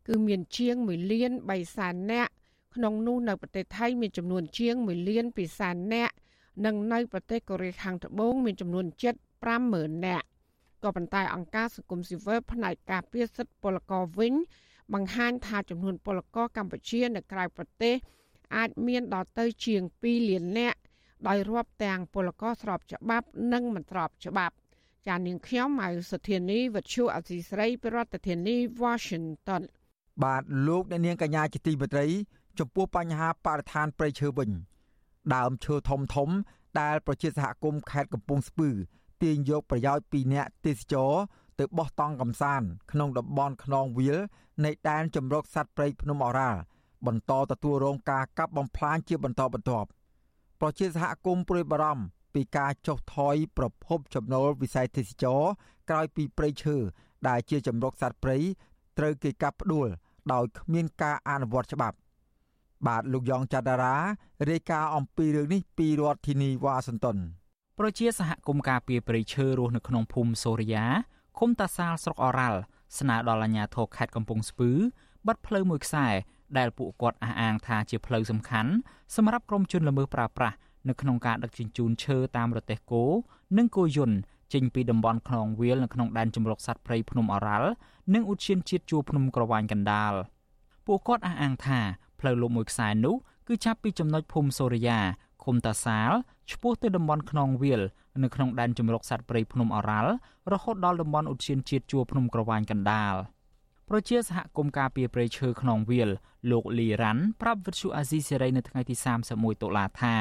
[0.06, 2.32] គឺមានជាង1លាន3សែននាក់
[2.74, 6.14] ក្នុងនោះនៅប្រទេសថៃមានចំនួនជាង1លាន2សែននាក់
[6.64, 9.14] និងនៅប្រទេសកូរ៉េខាងត្បូងមានចំនួនជិត
[9.60, 10.26] 50000នាក់
[10.82, 14.34] ក៏ប៉ុន្តែអង្គការសង្គមស៊ីវិលផ្នែកការពារសិទ្ធិពលករវិញ
[14.94, 17.94] បង្ហាញថាចំនួនពលករកម្ពុជានៅក្រៅប្រទេស
[18.56, 20.78] អាចមានដល់ទៅជាង2លាននាក់
[21.28, 24.54] ដោយរាប់ទាំងពលករស្របច្បាប់ និងមិនស្របច្បាប់
[25.06, 29.62] ចាននាងខ្ញុំម៉ៅសុធានីវិទ្យុអសីស្រីប្រធានាធិបតី Washington
[30.24, 32.06] បាទលោកអ្នកនាងកញ្ញាជាទីមេត្រី
[32.58, 34.50] ចំពោះបញ្ហាបរិស្ថានព្រៃឈើវិញ
[35.34, 36.30] ដើមឈើធំធំ
[36.80, 38.68] ដែលប្រជាសហគមន៍ខេត្តកំពង់ស្ពឺ
[39.22, 41.12] ទាញយកប្រយោជន៍ពីអ្នកទេសចរ
[41.58, 44.18] ទៅបោះតង់កំសាន្តក្នុងតំបន់ខ្នងវាល
[44.64, 46.60] នៃដែនជំរកសត្វព្រៃភ្នំអរ៉ាល់
[47.06, 49.88] បន្តទទួលរងការកាប់បំផ្លាញជាបន្តបន្ទាប់
[50.60, 55.42] ប្រជាសហគមន៍ព្រួយបារម្ភពីការចុះថយប្រភពចំណូលវិស័យទេសចរ
[55.90, 56.76] ក្រោយពីព្រៃឈើ
[57.28, 58.36] ដែលជាចម្រុកសត្វព្រៃ
[58.98, 59.88] ត្រូវគេកាប់ផ្ដួល
[60.32, 61.96] ដោយគ្មានការអនុវត្តច្បាប់
[62.86, 63.96] បាទលោកយ៉ងច័ន្ទដារា
[64.50, 67.16] រាយការណ៍អំពីរឿងនេះពីរដ្ឋធានីវ៉ាស៊ីនតោន
[67.78, 70.84] ប្រជាសហគមន៍ការពារព្រៃឈើរស់នៅក្នុងភូមិសូរិយា
[71.38, 72.60] ឃុំតាសាលស្រុកអរ៉ាល់
[72.98, 74.70] ស្នើដល់អាជ្ញាធរខេត្តកំពង់ស្ពឺ
[75.26, 76.06] បិទផ្លូវមួយខ្សែ
[76.58, 78.72] ដែលពួកគាត់អះអាងថាជាផ្លូវសំខាន់
[79.16, 80.56] សម្រាប់ក្រុមជនល្មើសប្រើប្រាស់
[80.88, 83.04] នៅក្នុងការដឹកជញ្ជូនឈើតាមរទេះគោ
[83.58, 84.16] និងគោយន្ត
[84.52, 87.70] ចេញពីតំបន់ខ្នងវាលនៅក្នុងដែនជម្រកសត្វព្រៃភ្នំអរ៉ាល់
[88.14, 90.12] និងឧទ្យានជាតិជួរភ្នំក្រវាញកណ្ដាល
[90.86, 91.80] ពួកគាត់អះអាងថា
[92.20, 93.14] ផ្លូវលំមួយខ្សែនោះ
[93.48, 94.98] គឺចាប់ពីចំណុចភូមិសូរិយា
[95.44, 96.10] ឃុំតាសាល
[96.50, 97.82] ឆ្ពោះទៅតំបន់ខ្នងវាល
[98.22, 100.12] នៅក្នុងដែនជម្រកសត្វព្រៃភ្នំអរ៉ាល់
[100.52, 103.14] រហូតដល់តំបន់ឧទ្យានជាតិជួរភ្នំក្រវាញកណ្ដាល
[103.92, 106.10] ប្រជាសហគមន៍ការពារព្រៃឈើខ្នងវាល
[106.50, 108.94] លោកលីរ៉ាន់ប្រាប់វិទ្យុអាស៊ីសេរីនៅថ្ងៃទី
[109.28, 110.14] 31តុលាថា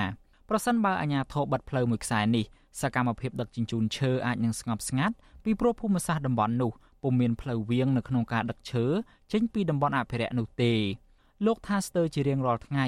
[0.49, 2.45] ប្រសិនបើអាជ្ញាធរបិទផ្លូវមួយខ្សែនេះ
[2.82, 6.71] សកម្មភាពដឹកជញ្ជូនឈើអាចនឹងស្ងប់ស្ងាត់ពីព្រោះភូមិសាស្ត្រតំបន់នោះ
[7.03, 8.86] ពុំមានផ្លូវវាងនៅក្នុងការដឹកឈើ
[9.32, 10.73] ចេញពីតំបន់អភិរក្សនោះទេ
[11.45, 12.86] លោកថាស្ទើរជារៀងរាល់ថ្ងៃ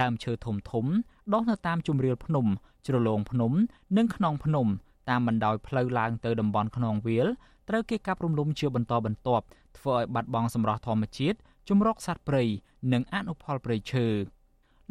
[0.00, 0.86] ដើមឈើធំធំ
[1.32, 2.46] ដុះនៅតាមជម្រាលភ្នំ
[2.86, 3.52] ជ្រលងភ្នំ
[3.96, 4.66] និងខ្នងភ្នំ
[5.10, 7.28] តាមបណ្ដោយផ្លូវឡើងទៅតំបន់ខ្នងវាល
[7.68, 9.44] ត្រូវគេកាប់រំលំជាបន្តបន្ទាប់
[9.78, 12.44] ធ្វើឲ្យបាត់បង់សម្រស់ធម្មជាតិជំរកសត្វព្រៃ
[12.92, 14.06] និងអនុផលព្រៃឈើ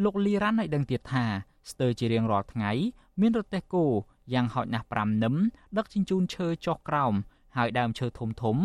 [0.04, 1.26] លោកលីរ៉ាន់ឲ្យដឹងទៀតថា
[1.72, 2.72] ស្ទើរជារៀងរាល់ថ្ងៃ
[3.22, 3.86] មានរទេះគោ
[4.34, 5.36] យ៉ាងហោចណាស់5នឹម
[5.78, 7.14] ដឹកជញ្ជូនឈើចុះក្រោម
[7.58, 8.58] ហើយដើមឈើធំធំ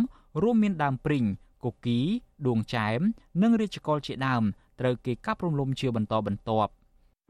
[0.43, 1.25] រួមមានដើមព្រីង
[1.65, 2.01] គគី
[2.47, 3.01] ដួងចែម
[3.43, 4.43] និងរាជកុលជាដើម
[4.81, 6.71] ត្រូវគេកាប់រំលំជាបន្តបន្ទាប់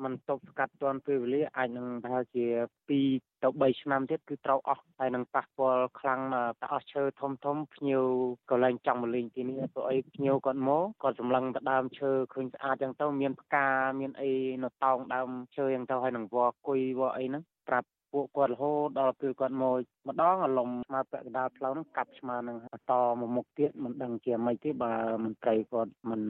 [0.05, 6.21] มันទប់ស្កាត់ទាន់ពេលវេលាអាចនឹងប្រហែលជា2ទៅ3ឆ្នាំទៀតគឺត្រូវអស់ហើយនឹងប៉ះពាល់ខ្លាំង
[6.61, 8.05] ទៅអស់ឈើធំធំភ្ញៀវ
[8.51, 13.69] ក៏ឡើងចង់មកលេងទីនេះព្រោះអីភ្ញៀវគាត់មកគាត់សម្លឹងទៅដើមឈើឃើញស្អាតចឹងទៅមានផ្កា
[14.01, 14.33] មានអី
[14.65, 22.57] នៅតោងដើមឈើចឹងទៅហើយនឹងវល់គុយវល់អីហ្នឹងប្រាប់ពួកគាត់រហូតដល់ពេលគាត់មកម្ដងអាលំស្មើពាក់កណ្ដាលផ្លូវហ្នឹងកាប់ស្មើនឹង
[22.91, 24.93] តមកមុខទៀតមិនដឹងជាម៉េចទេបើ
[25.25, 26.23] មន្ត្រីគាត់មិន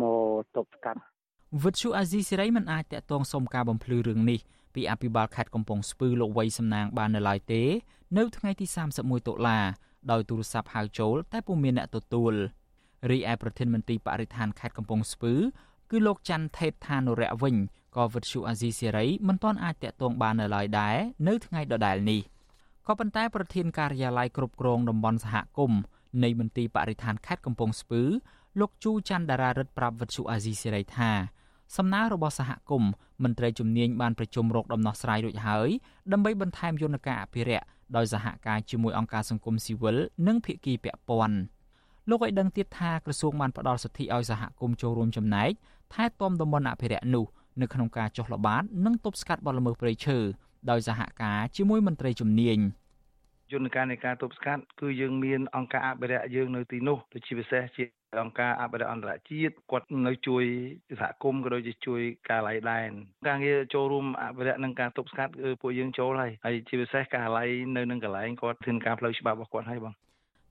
[0.00, 1.00] មកទប់ស្កាត់
[1.62, 4.40] វិទ្យុអាស៊ីសេរីមិនអាចតាក់ទងសុំការបំភ្លឺរឿងនេះ
[4.74, 7.62] ពីអភិបាលខេត្តកំពង់ស្ពឺលោកវ័យសំណាងបាននៅឡើយទេ
[8.18, 9.58] នៅថ្ងៃទី31តុលា
[10.10, 12.32] ដោយទូរស័ព្ទហៅចូលតែពុំមានអ្នកទទួល
[13.10, 15.34] រីឯប្រធានមន្ត្រីបរិស្ថានខេត្តកំពង់ស្ពឺ
[15.90, 17.56] គឺលោកច័ន្ទថេតថានុរៈវិញ
[17.96, 20.96] ក៏វិទ្យុអាស៊ីសេរីមិនទាន់អាចតាក់ទងបាននៅឡើយដែរ
[21.28, 22.20] នៅថ្ងៃដដែលនេះ
[22.86, 25.80] ក៏ប៉ុន្តែប្រធានការិយាល័យគ្រប់គ្រងតំបន់សហគមន៍
[26.22, 28.02] នៃមន្ទីរបរិស្ថានខេត្តកំពង់ស្ពឺ
[28.60, 31.10] លោកជូច័ន្ទដារារិទ្ធប្រាប់វិទ្យុអាស៊ីសេរីថា
[31.76, 35.68] សំណើរបស់សហគមន៍មន្ត្រីជំនាញបានប្រជុំរកដំណោះស្រាយរួចហើយ
[36.12, 41.38] ដើម្បីបន្ថែមយន្តការអភិរក្សដោយសហការជាមួយអង្គការសង្គមស៊ីវិលនិងភាគីពាក់ព័ន្ធ
[42.08, 45.50] លោកឲ្យដឹងទៀតថាក្រសួងបានផ្ដល់សិទ្ធិឲ្យសហគមន៍ចូលរួមចំណែក
[45.94, 47.24] ថែទាំតំបន់អភិរក្សនោះ
[47.60, 50.18] នៅក្នុងការចុះល្បាតនិងទប់ស្កាត់បទល្មើសព្រៃឈើ
[50.70, 52.58] ដោយសហការជាមួយមន្ត្រីជំនាញ
[53.52, 57.84] យន្តការនៃការទប់ស្កាត់គឺយើងមានអង្គការអភិរក្សយើងនៅទីនោះដូចជាពិសេសជា
[58.22, 60.44] អង្គការអភិរក្សអន្តរជាតិគាត់នៅជួយ
[61.00, 62.90] សហគមន៍ក៏ដូចជាជួយការឡៃដែន
[63.28, 67.44] ការងារចូលរួមអភិរក្សនិងការទប់ស្កាត់គឺពួកយើងចូលហើយហើយជាពិសេសការឡៃ
[67.76, 69.94] នៅនឹងកន្លែងគាត់ធ្វើការផ្លូវច្បាប់របស់គាត់ហើយបង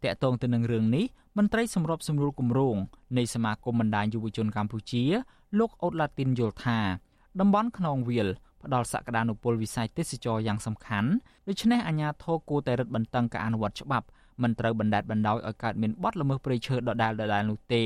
[0.04, 1.06] តកតងទៅនឹងរឿងនេះ
[1.38, 2.76] មន្ត្រីសម្របសម្រួលគម្រោង
[3.18, 5.04] នៃសមាគមបណ្ដាញយុវជនកម្ពុជា
[5.60, 6.80] លោកអូតឡាទីនយល់ថា
[7.40, 8.28] តំបន់ខ្នងវាល
[8.66, 11.10] ផ្ដល់សក្តានុពលវិស័យទេសចរយ៉ាងសំខាន់
[11.48, 14.08] ដូច្នេះអាជ្ញាធរគួរតែរឹតបន្តឹងការអនុវត្តច្បាប់
[14.42, 17.84] មិនត្រូវបណ្តែតបណ្ដោយឲ្យកើតមានបទល្មើសព្រៃឈើដដែលៗនោះទេ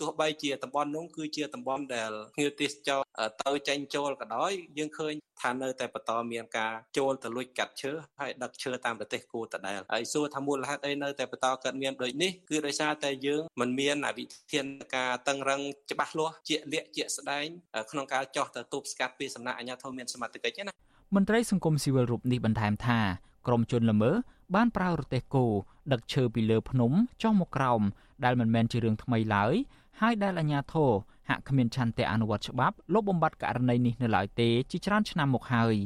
[0.00, 3.00] ទោះបីជាតំបន់នោះគឺជាតំបន់ដែលភ្ញៀវទេសចរ
[3.42, 17.46] ទៅចេញចូលក៏ដោយយើងឃើញថានៅតែបន្តមានការចូលទៅលួចកាត់ឈើហើយដឹកឈើតាមប្រទេសគួរដដែលហើយសួរថាមូលហេតុអីនៅតែបន្តកើតមានដូចនេះគឺដោយសារតែយើងមិនមានវិធានការតឹងរឹងច្បាស់លាស់ជាក់លាក់ជាក់ស្ដែង
[17.90, 20.72] ក្នុងការចោះទៅទប់ស្កាត់ពីសំណាក់អាជ្ញាធរមានសមត្ថកិច្ចណា
[21.16, 22.98] មន្ត្រីសង្គមស៊ីវិលរូបនេះបន្ថែមថា
[23.46, 24.14] ក្រមជនល្មើស
[24.54, 25.46] បានប្រើរទេះគោ
[25.92, 27.82] ដឹកឈើពីលើភ្នំចុះមកក្រោម
[28.24, 29.54] ដែលមិនមែនជារឿងថ្មីឡើយ
[30.00, 30.90] ហើយដែលអាជ្ញាធរ
[31.28, 35.76] ហាក់គ្មានឆន្ទៈអនុវត្តច្បាប់លុបបំបាត់ករណីនេះនៅឡើយទេជាច្រើនឆ្នាំមកហើយ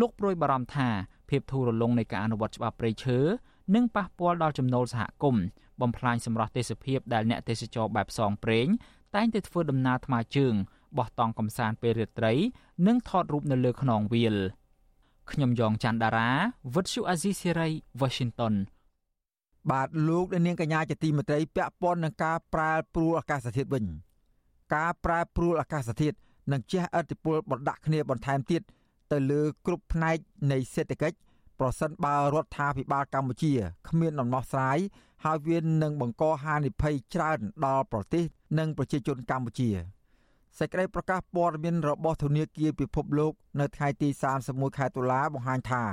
[0.00, 0.88] លោកប្រួយបារម្ភថា
[1.28, 3.18] ភាពធូររលុងនៃការអនុវត្តច្បាប់ព្រៃឈើ
[3.74, 5.44] នឹងប៉ះពាល់ដល់ចំណូលសហគមន៍
[5.80, 8.66] បំផ្លាញសម្រស់ទេសភាពដែលអ្នកទេសចរបែបផ្សងព្រេង
[9.14, 10.54] តែងតែធ្វើដំណើរថ្មើរជើង
[10.98, 12.32] បោះតង់កំសាន្តពេលរាត្រី
[12.86, 14.36] និងថតរូបនៅលើខ្នងវាល
[15.30, 16.30] ខ្ញុំយ៉ងច័ន្ទដារា
[16.74, 17.68] វិទ្យុអាស៊ីសេរី
[18.00, 18.54] Washington
[19.70, 23.84] បាទលោកនាងកញ្ញាជាទីមេត្រីពាក់ព័ន្ធនឹងការប្រែប្រួលអាកាសធាតុវិញ
[24.74, 26.16] ការប្រែប្រួលអាកាសធាតុ
[26.52, 28.62] នឹងជះឥទ្ធិពលបណ្ដាក់គ្នាបន្ថែមទៀត
[29.12, 30.16] ទៅលើគ្រប់ផ្នែក
[30.52, 31.16] នៃសេដ្ឋកិច្ច
[31.58, 33.52] ប្រសិនបើរដ្ឋាភិបាលកម្ពុជា
[33.88, 34.78] គ្មានដំណោះស្រាយ
[35.24, 38.24] ហើយវានឹងបង្កហានិភ័យច្រើនដល់ប្រទេស
[38.58, 39.70] និងប្រជាជនកម្ពុជា
[40.58, 44.08] សេចក្តីប្រកាសព័ត៌មានរបស់ធនាគារពិភពលោក នៅថ្ងៃទី
[44.44, 45.84] 31ខែតុលាបង្ហាញថា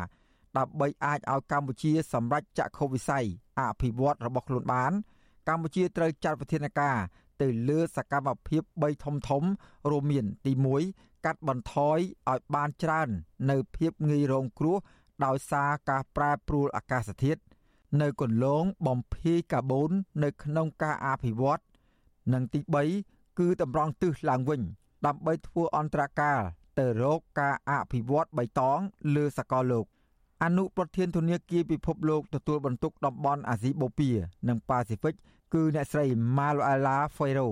[0.58, 3.26] ដើម្បីអាចឲ្យកម្ពុជាសម្រេចចក្ខុវិស័យ
[3.60, 4.92] អភិវឌ្ឍរបស់ខ្លួនបាន
[5.48, 6.98] កម្ពុជាត្រូវចាត់វិធានការ
[7.42, 9.44] ទៅលើសកម្មភាព3ធំធំ
[9.90, 10.52] រួមមានទី
[10.90, 11.98] 1កាត់បន្ថយ
[12.30, 13.10] ឲ្យបានច្រើន
[13.50, 14.78] នៅភាពងាយរងគ្រោះ
[15.26, 17.42] ដោយសារការប្រែប្រួលអាកាសធាតុ
[18.02, 19.92] នៅគន្លងបំភាយកាបូន
[20.24, 21.62] នៅក្នុងការអភិវឌ្ឍ
[22.34, 22.60] និងទី
[23.00, 24.62] 3គឺតម្រង់ទិសឡើងវិញ
[25.06, 26.40] ដើម្បីធ្វើអន្តរការ
[26.80, 28.80] ទៅរកការអភិវឌ្ឍបៃតង
[29.16, 29.86] លើសកលលោក
[30.44, 34.14] អនុប្រធានធនាគារពិភពលោកទទួលបន្ទុកតំបន់អាស៊ីបូព៌ា
[34.48, 35.16] និងប៉ាស៊ីហ្វិក
[35.54, 36.06] គឺអ្នកស្រី
[36.38, 37.50] Maluela Ferro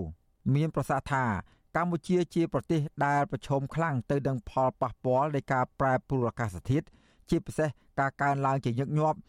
[0.54, 1.24] មានប្រសាសន៍ថា
[1.76, 6.86] កម្ពុជាជាប្រទេសដែលប្រឈមខ្លាំងទៅនឹងផលប៉ះពាល់នៃការប្រែប្រួលអាកាសធាតុ
[7.30, 7.70] ជាពិសេស
[8.00, 9.20] ការកើនឡើងជាញឹកញាប់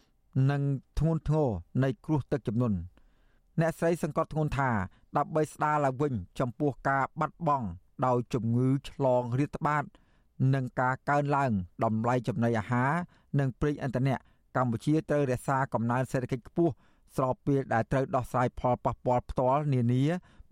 [0.51, 0.63] និង
[0.99, 1.49] ធ្ងន់ធ្ងរ
[1.85, 2.79] នៃគ្រោះទឹកជំនន់
[3.61, 4.71] អ្នកស្រីសង្កត់ធ្ងន់ថា
[5.17, 7.67] ដើម្បីស្ដារឡើងវិញចំពោះការបាត់បង់
[8.07, 9.85] ដោយជំងឺឆ្លងរាតត្បាត
[10.55, 11.51] និងការកើនឡើង
[11.85, 12.93] តម្លៃចំណីអាហារ
[13.39, 14.17] និងប្រេងឥន្ធនៈ
[14.57, 16.73] កម្ពុជាត្រូវរក្សាកំណើនសេដ្ឋកិច្ចខ្ពស់
[17.17, 20.03] ស្របពេលដែលត្រូវដោះស្រាយផលប៉ះពាល់ផ្ទាល់នានា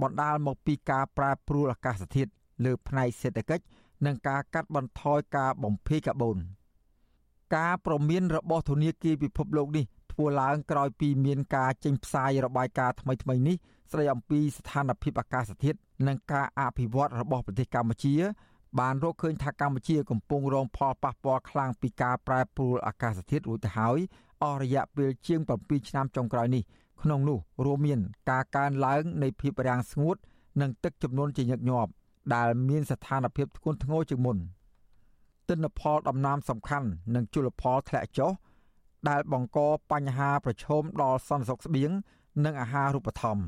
[0.02, 2.30] បណ្ដាលមកពីការប្រែប្រួលអាកាសធាតុ
[2.64, 3.64] លើផ្នែកសេដ្ឋកិច្ច
[4.06, 6.38] និងការកាត់បន្ថយការបំភាយកាបូន
[7.56, 13.56] ការប្រមានរបស់ធនាគារពិភពលោកនេះធ្វើឡើងក្រោយពីមានការចេញផ្សាយរបាយការណ៍ថ្មីៗនេះ
[13.90, 18.14] ស្ដីអំពីស្ថានភាពអាកាសធាតុនិងការអភិវឌ្ឍរបស់ប្រទេសកម្ពុជា
[18.80, 23.98] បានរកឃើញថាកម្ពុជាកំពុងរងផលប៉ះពាល់ខ្លាំងពីការប្រែប្រួលអាកាសធាតុរួចទៅហើយ
[24.42, 26.62] អស់រយៈពេលជាង7ឆ្នាំចុងក្រោយនេះ
[27.02, 30.16] ក្នុងនោះរួមមានការកើនឡើងនៃភាពរាំងស្ងួត
[30.60, 31.90] និងទឹកជំនន់ជាញឹកញាប់
[32.34, 34.36] ដែលមានស្ថានភាពធ្ងន់ធ្ងរជាងមុន
[35.48, 38.32] ទិន្នផលដំណាំសំខាន់និងជលផលធ្លាក់ចុះ
[39.08, 39.58] ដែលបង្ក
[39.92, 41.90] បញ្ហាប្រឈមដល់សន្តិសុខស្បៀង
[42.44, 43.44] និងអាហារូបត្ថម្ភ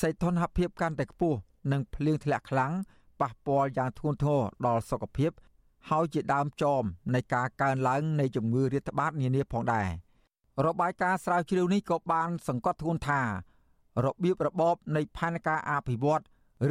[0.00, 1.38] សីតុណ្ហភាពកាន់តែខ្ពស់
[1.72, 2.72] និងភ្លៀងធ្លាក់ខ្លាំង
[3.20, 5.30] ប៉ះពាល់យ៉ាងធ្ងន់ធ្ងរដល់សុខភាព
[5.90, 6.82] ហើយជាដើមចម
[7.14, 9.88] នៃការកើនឡើងនៃជំងឺរាតត្បាតនានាផងដែរ
[10.66, 13.20] របាយការណ៍ស្រាវជ្រាវនេះក៏បាន សង្កត់ធ្ងន់ថា
[14.04, 16.22] របៀបរបបនៃផែនការអភិវឌ្ឍ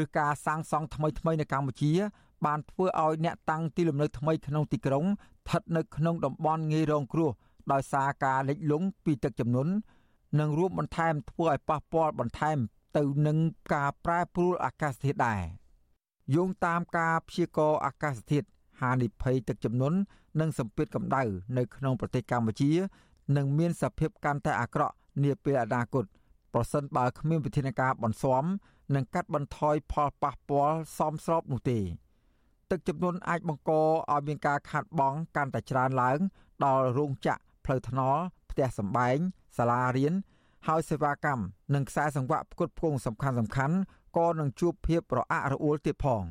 [0.04, 1.94] ឬការសាងសង់ថ្មីថ្មីនៅកម្ពុជា
[2.46, 7.30] បានធ្វើឲ្យអ្នកតាំងទីលំនៅថ្មីក្នុងទីក្រុងស្ថិតនៅក្នុងតំបន់ងាយរងគ្រោះ
[7.72, 9.74] ដោយសារការលិចលង់ពីទឹកជំនន់
[10.40, 12.58] និងរួមបន្ថែមធ្វើឲ្យប៉ះពាល់បន្ថែម
[12.98, 13.38] ទៅនឹង
[13.74, 15.42] ការប្រែប្រួលអាកាសធាតុដែរ
[16.36, 18.48] យោងតាមការព្យាករណ៍អាកាសធាតុ
[18.82, 19.98] ហានិភ័យទឹកជំនន់
[20.40, 21.24] និងសម្ពាធកម្ដៅ
[21.58, 22.72] នៅក្នុងប្រទេសកម្ពុជា
[23.38, 26.06] នឹងមានសភាពកាន់តែអាក្រក់នាពេលអនាគត
[26.54, 28.44] ប្រសិនបើគ្មានវិធានការបន្ស៊ាំ
[28.96, 31.80] និងកាត់បន្ថយផលប៉ះពាល់សមស្របនោះទេ
[32.72, 36.20] ទឹកជំនន់អាចបង្កឲ្យមានការខាតបង់កាន់តែច្រើនឡើង
[36.64, 39.18] ដល់រោងចក្រផ្លូវថ្នល់ផ្ទះសម្បែង
[39.58, 40.14] សាលារៀន
[40.68, 43.76] ហើយសេវាកម្មនិងខ្សែសង្វាក់ផ្គត់ផ្គង់សំខាន់សំខាន់
[44.18, 46.24] ក៏នឹងជួបភាពរអាក់រអួលទៀតផង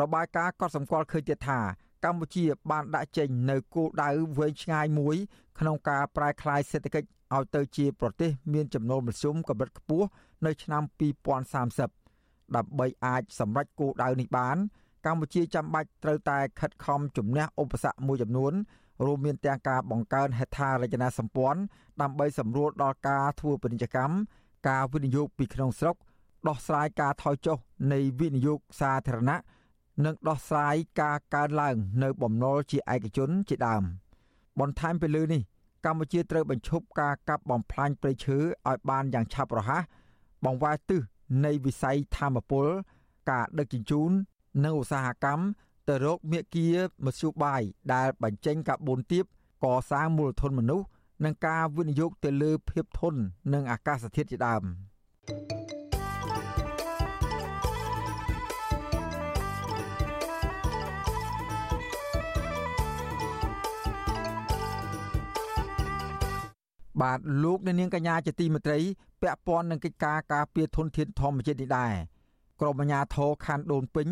[0.00, 1.60] របាយការណ៍ក៏សម្គាល់ឃើញទៀតថា
[2.04, 5.16] កម្ពុជាបានដាក់ចេញនៅគោលដៅវែងឆ្ងាយមួយ
[5.58, 10.06] ក្នុងការប្រែក្លាយសេដ្ឋកិច្ចឲ្យទៅជាប្រទេសមានចំណូលមធ្យមកម្រិតខ្ពស់
[10.46, 10.82] នៅឆ្នាំ
[11.68, 14.56] 2030ដើម្បីអាចសម្រេចគោលដៅនេះបាន
[15.06, 18.52] កម្ពុជាចាំបាច់ត្រូវតែខិតខំជំនះឧបសគ្គមួយចំនួន
[19.04, 21.60] រួមមានទាំងការបង្កើនហេដ្ឋារចនាសម្ព័ន្ធ
[22.00, 24.14] ដើម្បីសម្រួលដល់ការធ្វើពាណិជ្ជកម្ម
[24.68, 25.96] ការវិនិយោគពីក្នុងស្រុក
[26.48, 27.58] ដោះស្រាយការថយចុះ
[27.92, 29.38] នៃវិនិយោគសាធារណៈ
[30.04, 33.82] និងដោះស្រាយការកើនឡើងនៅបំណុលជាឯកជនជាដើម
[34.60, 35.42] បន្ថែមពីលើនេះ
[35.84, 39.82] កម្ពុជាត្រូវបញ្ឈប់ការកាប់បំផ្លាញព្រៃឈើឲ្យបានយ៉ាងឆាប់រហ័ស
[40.44, 41.00] បង្វែរទិស
[41.44, 42.66] នៃវិស័យធម្មពល
[43.30, 44.10] ការដឹកជញ្ជូន
[44.64, 45.42] និងឧស្សាហកម្ម
[45.88, 46.72] ទៅរកមាគ៌ា
[47.04, 47.62] មធ្យោបាយ
[47.94, 49.24] ដែលបញ្ចេញកាបូនទាប
[49.64, 50.86] កសាងមូលធនមនុស្ស
[51.24, 53.20] និងការវិនិយោគទៅលើភាពធន់
[53.52, 54.62] និងអាកាសធាតុជាដើម។
[67.02, 68.78] បាទលោកអ្នកនាងកញ្ញាជាទីមេត្រី
[69.22, 71.92] ពាក់ព័ន្ធនឹងកិច្ចការការពារធនធានធម្មជាតិនេះដែរ
[72.60, 74.08] ក្រមអាជ្ញាធរខណ្ឌដូនពេញ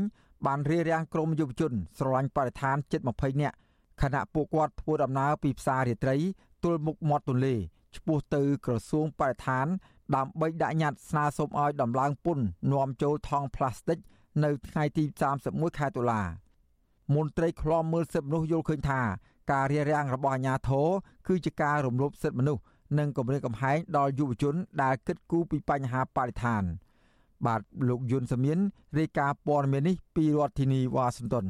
[0.46, 3.56] បានរៀបរៀងក្រុមយុវជន ស្រឡាញ់បរិស្ថានជិត20នាក់
[4.02, 6.16] ខណៈពួកគាត់ធ្វើដំណើរពីផ្សាររាត្រី
[6.64, 7.54] ទល់មុខមាត់ទន្លេ
[7.96, 9.66] ឆ្ពោះទៅក្រសួងបរិស្ថាន
[10.16, 13.98] ដើម្បីដាក់ញត្តិស្នើសុំឲ្យដំឡើងពន្ធនាំចូលថង់ប្លាស្ទិក
[14.44, 15.04] នៅថ្ងៃទី
[15.40, 16.22] 31ខែតុលា
[17.14, 19.00] មន្ត្រីឃ្លាំមើលសិទ្ធិមនុស្សយល់ឃើញថា
[19.52, 20.88] ការរារាំងរបស់អាជ្ញាធរ
[21.26, 22.62] គឺជាការរំលោភសិទ្ធិមនុស្ស
[22.98, 26.62] និងគម្រាមកំហែងដល់យុវជនដែលគិតគូរពីបញ្ហាបរិស្ថាន
[27.46, 28.58] បាទលោកយុនសមៀន
[28.98, 31.46] រាយការណ៍ព័ត៌មាននេះពីរដ្ឋធានីវ៉ាស៊ីនតោន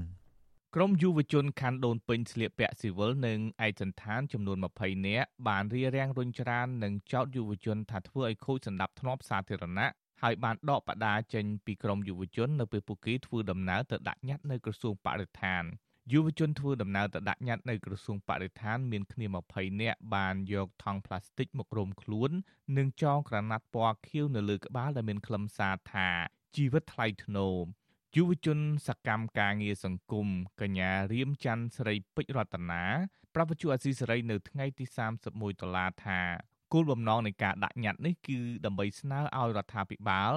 [0.74, 9.90] ក្រមយុវជនខណ្ឌដូនពេញស្លៀកពាក់ស៊ីវិលនិងឯកសន្តានចំនួន20នាក់បានរៀបរៀងរុញច្រាននិងចោទយុវជនថាធ្វើឲ្យខូចសណ្ដាប់ធ្នាប់សាធារណៈ
[10.22, 15.62] ហើយបានដកបដាចេញពីក្រមយុវជននៅពេលពួកគេធ្វើដំណើរទៅដាក់ញត្តិនៅក្រសួងបរិស្ថាន
[16.12, 22.30] យុវជនធ្វើដំណើរទៅដាក់ញត្តិនៅក្រសួងបរិស្ថានមានគ្នា20នាក់បានយកថង់ប្លាស្ទិកមករុំខ្លួន
[22.76, 26.08] និងចងក្រណាត់ពណ៌ខៀវនៅលើក្បាលដែលមានខ្លឹមសារថា
[26.56, 27.54] ជីវិតថ្លៃថ្នូរ
[28.16, 30.26] យុវជនសកម្មការងារសង្គម
[30.60, 32.82] កញ្ញារៀមច័ន្ទស្រីពេជ្ររតនា
[33.34, 34.84] ប្រាប់វិទ្យុអសីសេរីនៅថ្ងៃទី
[35.24, 36.20] 31តុលាថា
[36.72, 40.32] គោលបំណងនៃការដាក់ញត្តិនេះគឺដើម្បីស្នើឲ្យរដ្ឋាភិបាល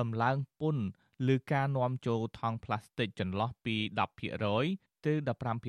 [0.00, 0.84] ដំឡើងពន្ធ
[1.28, 3.76] លើការនាំចូលថង់ប្លាស្ទិកចន្លោះពី
[4.34, 5.12] 10% ទៅ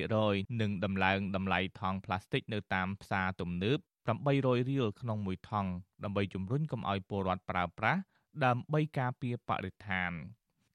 [0.03, 3.77] 15%និងដំឡើងតម្លៃថង់ប្លាស្ទិកនៅតាមផ្សារទំនើប
[4.23, 5.69] 800រៀលក្នុងមួយថង់
[6.03, 8.01] ដើម្បីជំរុញកុំឲ្យពលរដ្ឋប្រើប្រាស់
[8.45, 10.11] ដើម្បីការពារបរិស្ថាន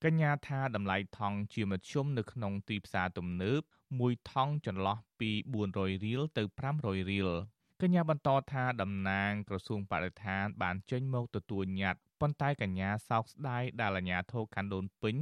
[0.05, 3.61] កញ្ញាថាតម្លៃថង់ជាមធ្យមនៅក្នុងទីផ្សារទំនើប
[4.01, 5.31] មួយថង់ចន្លោះពី
[5.69, 6.42] 400រៀលទៅ
[6.77, 7.31] 500រៀល
[7.83, 15.16] កញ្ញាបន្តថាតំណាងក្រសួងបរិស្ថាន បានចេញមកទទួលញត្តិប៉ុន្តែកញ្ញាសោកស្ដាយដែលអាជ្ញាធរខណ្ឌដូនពេញ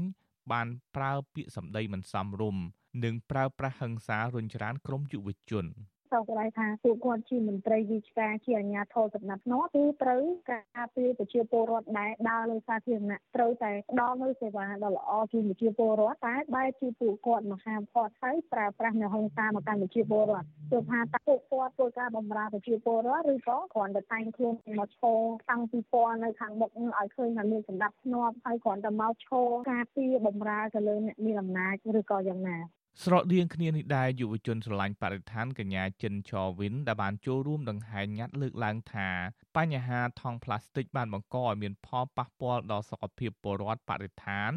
[0.53, 0.67] បាន
[0.97, 2.65] ប្រើពាក្យសម្ដីមិនសមរម្យ
[3.05, 5.67] និងប្រើប្រាស់ហិង្សារុញច្រានក្រុមយុវជន។
[6.15, 32.59] សោកស្ដាយថាពួកគាត់ជាមន្ត្រីវិជ្ជាជាអាជ្ញាធរសំណាក់នោះគឺត្រូវការពារប្រជាពលរដ្ឋដែលដើរលើសាធារណៈត្រូវតែផ្ដល់នូវសេវាដ៏ល្អជូនប្រជាពលរដ្ឋតែបែរជាពួកគាត់មកហាមឃាត់ហើយប្រើប្រាស់នៅហិង្សាមកកាន់ប្រជាពលរដ្ឋទោះថាតើពួកគាត់ធ្វើការបម្រើប្រជាពលរដ្ឋឬក៏គ្រាន់តែតែងខ្លួនមកឈរតាំងពីពណ៌នៅខាងមុខឲ្យឃើញថាមានសម្ដាប់ធ្នាប់ហើយគ្រាន់តែមកឈរការពារបម្រើទៅលើអ្នកមានអំណាចឬក៏យ៉ាងណា
[33.03, 39.09] ស្រដៀងគ្នានេះដែរយុវជនស្រឡាញ់បរិស្ថានកញ្ញាចិនឆវិនដែលបានចូលរួមដង្ហែញ៉ាត់លើកឡើងថា
[39.57, 44.53] បញ្ហាថង់ប្លាស្ទិកបានបង្កឲ្យមានផលប៉ះពាល់ដល់សុខភាពពលរដ្ឋបរិស្ថាន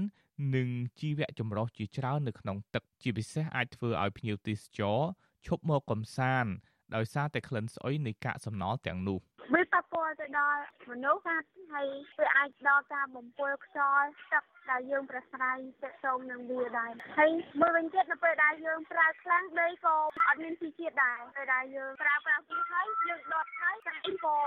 [0.55, 0.69] និង
[0.99, 4.99] ជីវៈចម្រុះជាច្រើននៅក្នុងទឹកជាពិសេសអាចធ្វើឲ្យភ្ញៀវទេសចរ
[5.45, 6.51] ឈប់មកកំសាន្ត
[6.95, 9.19] ដោយសារតែក្លិនស្អុយនៃកាកសំណល់ទាំងនោះ
[9.53, 11.37] វាប៉ះពាល់ទៅដល់មនុស្សថា
[11.71, 11.87] ហើយ
[12.19, 19.95] វាអាចដល់ការបំពុលខ្យល់ទឹកដែលយើងប្រស្រ័យទាក់ទងនឹងវាដែរហើយមួយវិញទៀតនៅពេលដែលយើងប្រើខ្លាំងដីក៏
[20.27, 23.95] អត់មានជីជាតិដែរពេលដែលយើងប្រើប្រាស់វាហើយយើងដុតហើយតែ
[24.25, 24.37] ក៏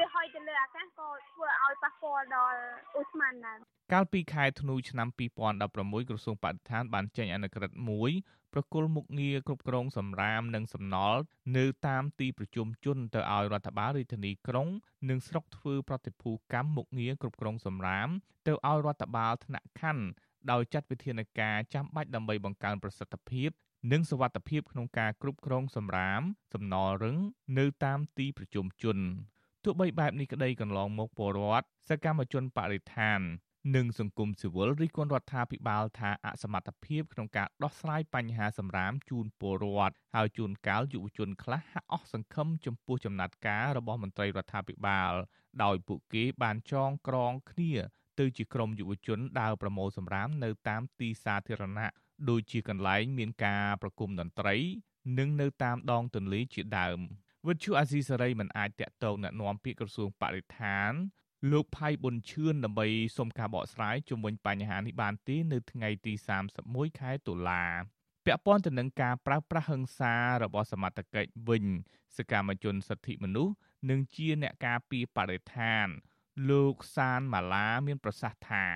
[0.00, 2.58] វាហុយទៅលើអាកាសក៏ធ្វើឲ្យប៉ះពាល់ដល់
[3.00, 3.58] ឧស្ម័នដែរ
[3.92, 5.08] កាលពីខែធ្នូឆ្នាំ
[5.58, 8.10] 2016ក្រសួងបរិស្ថានបានចេញអនុក្រឹត្យមួយ
[8.52, 11.20] ប្រគល់មុខងារគ្រប់គ្រងសម្រាមនិងសំណល់
[11.56, 14.68] នៅតាមទីប្រជុំជនទៅឲ្យរដ្ឋបាលរាជធានីក្រុង
[15.08, 18.08] និងស្រុកធ្វើប្រតិភូកម្មមុខងារគ្រប់គ្រងសម្រាម
[18.46, 20.04] ទៅឲ្យរដ្ឋបាលថ្នាក់ខណ្ឌ
[20.50, 23.50] ដោយចាត់វិធានការចាំបាច់ដើម្បីបង្កើនប្រសិទ្ធភាព
[23.92, 26.22] និងសវត្ថភាពក្នុងការគ្រប់គ្រងសម្រាម
[26.54, 27.16] សំណល់រឹង
[27.58, 28.98] នៅតាមទីប្រជុំជន
[29.64, 33.20] ទោះបីបែបនេះក្តីកន្លងមកពលរដ្ឋសកម្មជនបរិស្ថាន
[33.76, 45.12] និងសង្គមស៊ីវិលរិះគន់រដ្ឋាភិបាលថាអសមត្ថភាពក្នុងការដោះស្រាយបញ្ហាសម្រាមជូនពលរដ្ឋហើយជួនកាលយុវជនខ្លះហាក់អស់សង្ឃឹមចំពោះចំណាត់ការរបស់មន្ត្រីរដ្ឋាភិបាល
[45.62, 47.72] ដោយពួកគេបានចងក្រងគ្នា
[48.18, 51.90] ទៅជាក្រុមយុវជនដើរប្រមូលសម្រាមនៅតាមទីសាធារណៈ
[52.28, 54.56] ដូចជាកន្លែងមានការប្រគំតន្ត្រី
[55.18, 57.00] និងនៅតាមដងទន្លេជាដើម
[57.48, 60.92] វិទ្យុអាស៊ីសេរីមិនអាចតាក់ទងណែនាំពាក្យក្រសួងបរិស្ថាន
[61.52, 66.12] លោកផៃប៊ុនឈឿនដើម្បីសុំការបកស្រាយជុំវិញបញ្ហានេះបានទេនៅថ្ងៃទី
[66.56, 67.64] 31ខែតុលា
[68.24, 71.64] ពាក់ព័ន្ធទៅនឹងការប្រើប្រាស់ហិង្សារបស់សមត្ថកិច្ចវិញ
[72.16, 73.54] សកម្មជនសិទ្ធិមនុស្ស
[73.90, 75.86] និងជាអ្នកការពារបរិស្ថាន
[76.50, 78.66] លោកសានម៉ាឡាមានប្រសាសន៍ថា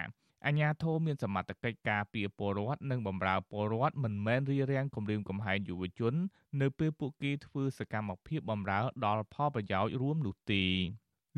[0.46, 6.14] អញ្ញាធមមានសមត្ថកិច្ចការពារពលរដ្ឋនិងបម្រើពលរដ្ឋមិនមែនរារាំងគម្រាមកំហែងយុវជន
[6.60, 10.64] នៅពេលពួកគេធ្វើសកម្មភាពបម្រើដល់ផលប្រយោជន៍រួមនោះទេ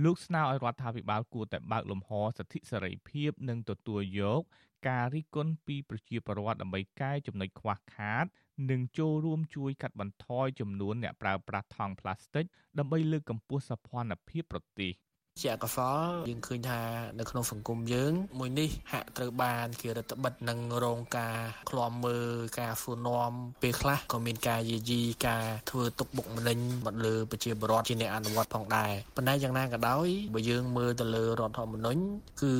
[0.04, 4.42] លោកស្នើឲ្យរដ្ឋាភិបាលគួរតែបើកលំហសិទ្ធិសេរីភាពនិងទទួលយក
[4.88, 8.24] ការរិះគន់ពីប្រជាពលរដ្ឋដើម្បីកែចំណុចខ្វះខាត
[8.70, 12.44] និងចូលរួមជួយកាត់បន្ថយចំនួនអ្នកប្រើប្រាស់ថង់ប្លាស្ទិក
[12.78, 14.92] ដើម្បីលើកកម្ពស់សោភ័ណភាពប្រទេស។
[15.42, 16.80] ជាកសលយើងឃើញថា
[17.18, 21.36] នៅក្នុងសង្គមយើង មួយនេះហាក់ត្រូវបានគេរដ្ឋបិទនឹងរងការ
[21.70, 22.28] ឃ្លាំមើល
[22.60, 32.00] ការសួរនាំពេលខ្លះក៏មានការយាយីការធ្វើទុកបុកម្នេញមកលើប្រជាពលរដ្ឋជាអ្នកអនុវត្តផងដែរប៉ុន្តែយ៉ាងណាក៏ដោយបើយើងមើលទៅលើរដ្ឋធម្មនុញ្ញ
[32.42, 32.54] គឺ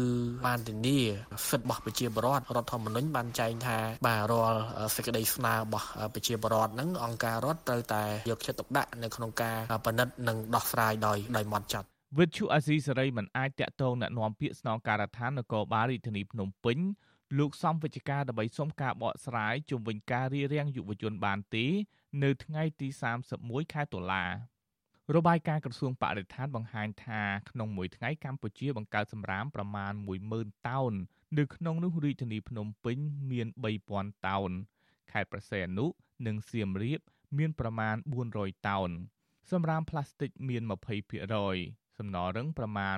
[0.47, 0.99] បានធានា
[1.49, 4.61] សិទ្ធិរបស់ប្រជាពលរដ្ឋរដ្ឋធម្មនុញ្ញបានចែងថាបាទរាល់
[4.95, 16.78] សេចក្តីស្នើរបស់ប្រជាពលរដ្ឋហ្នឹងអង្គការរដ្ឋត្រូវតែយកចិត្តទុកដាក់នៅក្នុងការពិនិត្យនិងដោះស្រាយដោយដោយម៉ត់ចត់ វិទ្យុអាស៊ីសេរីមិនអាចតាក់ទងណែនាំពាក្យស្នងការដ្ឋាននគរបាលរាជធានីភ្នំពេញ
[17.39, 21.66] លោកសំវិជ្ជការដើម្បីសុំការបកស្រាយជុំវិញការរៀបរៀងយុវជនបានទេ
[22.22, 22.89] នៅថ្ងៃទី
[23.30, 24.24] 31ខែតុលា
[25.14, 29.93] របាយការណ៍ក្រសួងបរិស្ថានបង្ហាញថាក្នុងមួយថ្ងៃកម្ពុជាបង្កើតសម្រាមប្រមាណ
[30.30, 30.93] 10000តោន
[31.39, 32.99] នៅក្នុងនោះរាជធានីភ្នំពេញ
[33.30, 33.47] មាន
[33.87, 34.51] 3000តោន
[35.12, 35.87] ខេត្តប្រសេអនុ
[36.26, 37.01] និងសៀមរាប
[37.39, 37.97] មានប្រមាណ
[38.33, 38.91] 400តោន
[39.51, 42.97] សម្រាមផ្លាស្ទិកមាន20% សំណល់រឹងប្រមាណ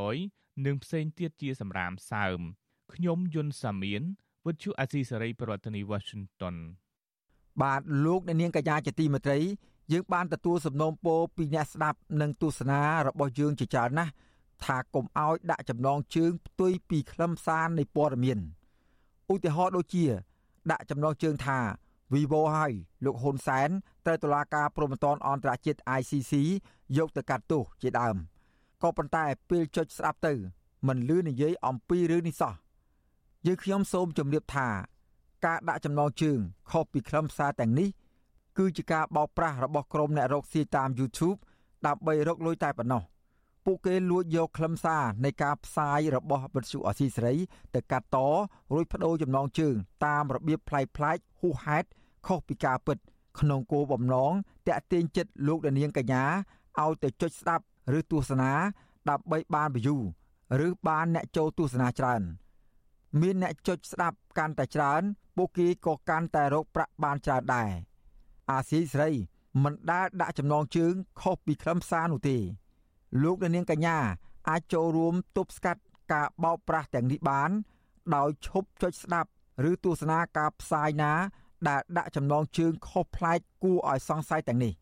[0.00, 2.40] 10%និងផ្សេងទៀតជាសម្រាមសើម
[2.94, 4.02] ខ្ញុំយុនសាមៀន
[4.46, 6.56] វិទ្យុអាស៊ីសេរីប្រធានាធិបតី Washington
[7.62, 9.38] បាទលោកអ្នកនាងកញ្ញាជាទីមេត្រី
[9.92, 14.12] យើងបានទទួលសំណូមពរពីអ្នកស្ដាប់និងទស្សនារបស់យើងជាច្រើនណាស់
[14.64, 18.38] ថាកុំឲ្យដាក់ចំណងជើងផ្ទុយពីខ្លឹមសារនៃព័ត៌មាន
[19.32, 20.06] ឧទាហរណ៍ដូចជា
[20.70, 21.58] ដាក់ចំណងជើងថា
[22.12, 22.72] Vivo ហើយ
[23.04, 23.70] លោកហ៊ុនសែន
[24.04, 26.32] ត្រូវតុលាការព្រហ្មទណ្ឌអន្តរជាតិ ICC
[26.96, 28.16] យកទៅកាត់ទោសជាដើម
[28.82, 30.34] ក៏ប៉ុន្តែពេលចុចស្ដាប់ទៅ
[30.88, 32.54] មិនលឺនិយាយអំពីរឿងនេះសោះ
[33.46, 34.68] យើងខ្ញុំសូមជម្រាបថា
[35.46, 36.38] ការដាក់ចំណងជើង
[36.70, 37.88] ខុសពីខ្លឹមសារទាំងនេះ
[38.58, 41.38] គឺជាការបោកប្រាស់របស់ក្រុមអ្នករកស៊ីតាម YouTube
[41.86, 43.02] ដើម្បីរកលុយតែប៉ុណ្ណោះ
[43.64, 47.34] ពួកគេលួចយកខ្លឹមសារនៃការផ្សាយរបស់វិទ្យុអស៊ីសេរី
[47.74, 48.18] ទៅកាត់ត
[48.74, 49.74] រួចបដូរចំណងជើង
[50.06, 51.88] តាមរបៀបប្លែកៗហួសហេតុ
[52.26, 52.98] ខុសពីការពិត
[53.40, 54.32] ក្នុងគោលបំណង
[54.68, 56.24] តាក់ទាញចិត្តលោកនាងកញ្ញា
[56.82, 57.64] ឲ្យទៅចុចស្ដាប់
[57.98, 58.52] ឬទស្សនា
[59.10, 59.98] ដើម្បីបាន view
[60.66, 62.22] ឬបានអ្នកចូលទស្សនាច្រើន
[63.20, 65.02] មានអ្នកចុចស្ដាប់កាន់តែច្រើន
[65.36, 67.70] ពួកគេក៏កាន់តែរកប្រាក់បានច្រើនដែរ
[68.50, 69.12] អាស៊ីសេរី
[69.62, 72.38] មិនដែលដាក់ចំណងជើងខុសពីខ្លឹមសារនោះទេ
[73.22, 73.96] លោកនាងកញ្ញា
[74.48, 75.80] អាចចូលរួមទប់ស្កាត់
[76.12, 77.50] ការបោកប្រាស់ទាំងនេះបាន
[78.14, 79.28] ដោយឈប់ចុចស្ដាប់
[79.70, 81.12] ឬទស្សនាការផ្សាយណា
[81.68, 84.72] ដែលដាក់ចំណងជើងខុសប្លែកគួរឲ្យសង្ស័យទាំងនេះ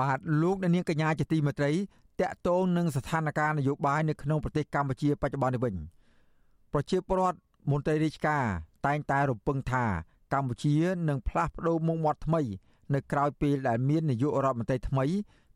[0.00, 1.72] បាទលោកនាងកញ្ញាជាទីមេត្រី
[2.20, 5.74] តកតងនឹងស្ថានភាពនយោបាយនៅក្នុងប្រទេសកម្ពុជាបច្ចុប្បន្ននេះវិញ
[6.72, 7.38] ប្រជាពលរដ្ឋ
[7.70, 8.44] មន្ត្រីរាជការ
[8.86, 9.84] តែងតែរំពឹងថា
[10.34, 10.74] កម្ពុជា
[11.08, 12.42] នឹងផ្លាស់ប្តូរមុខមាត់ថ្មី
[12.94, 15.04] នៅក្រៅពេលដែលមាននាយករដ្ឋមន្ត្រីថ្មី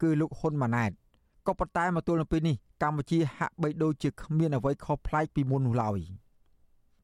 [0.03, 0.91] គឺលោកហ៊ុនម៉ាណែត
[1.47, 5.99] ក៏ប៉ុន្តែមកទល់នឹងពេលនេះកម្ពុជាហាក់បីដូចជាគ្មានអ្វីខុសប្លែកពីមុននោះឡើយ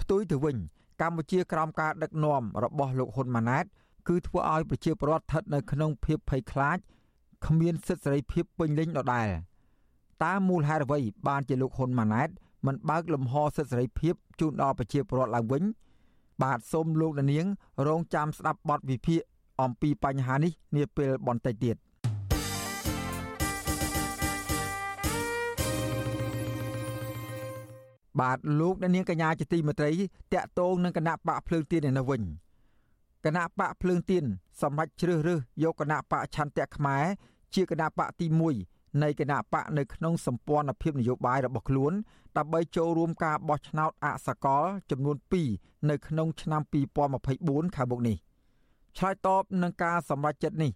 [0.01, 0.57] ផ្ទុយទៅវិញ
[1.01, 3.64] កម្ពុជាក្រោមការដឹកនាំរបស់លោកហ៊ុនម៉ាណែត
[4.09, 6.79] គឺធ្វើឲ្យប្រជាពលរដ្ឋស្ថិតនៅក្នុងភាពភ័យខ្លាច
[7.47, 9.29] គ្មានសិទ្ធិសេរីភាពពេញលេញដដែល
[10.25, 12.29] តើមូលហេតុអ្វីបានជាលោកហ៊ុនម៉ាណែត
[12.66, 15.62] មិនបើកលំហសិទ្ធិសេរីភាពជូនដល់ប្រជាពលរដ្ឋឡើងវិញ
[16.43, 17.47] បាទសូមលោកនាង
[17.87, 19.20] រងចាំស្ដាប់បទវិភាគ
[19.62, 21.76] អំពីបញ្ហានេះនាពេលបន្តិចទៀត
[28.20, 29.93] បាទលោកនាងកញ្ញាជាទីមេត្រី
[30.35, 32.22] តាក់ទងនឹងគណៈបកភ្លើងទៀននៅវិញ
[33.24, 34.24] គណៈបកភ្លើងទៀន
[34.62, 37.05] សម្រាប់ជ្រើសរើសយកគណៈបកឆន្ទៈខ្មែរ
[37.55, 41.93] ជាគណៈបកទី1 នៃគណៈបកនៅក្នុងសម្ព័ន្ធភាពនយោបាយរបស់ខ្លួន
[42.39, 45.17] ដើម្បីចូលរួមការបោះឆ្នោតអសកលចំនួន
[45.53, 46.63] 2នៅក្នុងឆ្នាំ
[47.15, 48.17] 2024ខាងមុខនេះ
[48.97, 50.73] ឆ្លើយតបនឹងការសម្រេចចិត្តនេះ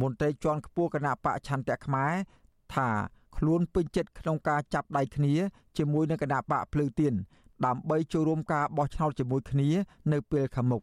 [0.00, 2.12] មន្ត្រីជាន់ខ្ពស់គណៈបកឆន្ទៈខ្មែរ
[2.74, 2.88] ថា
[3.36, 5.34] ខ្លួនពេញចិត្តក្នុងការចាប់ដៃគ្នា
[5.78, 7.14] ជាមួយនឹងគណៈបកភ្លើងទៀន
[7.66, 9.68] ដើម្បីចូលរួមការបោះឆ្នោតជាមួយគ្នា
[10.12, 10.82] នៅពេលខាងមុខ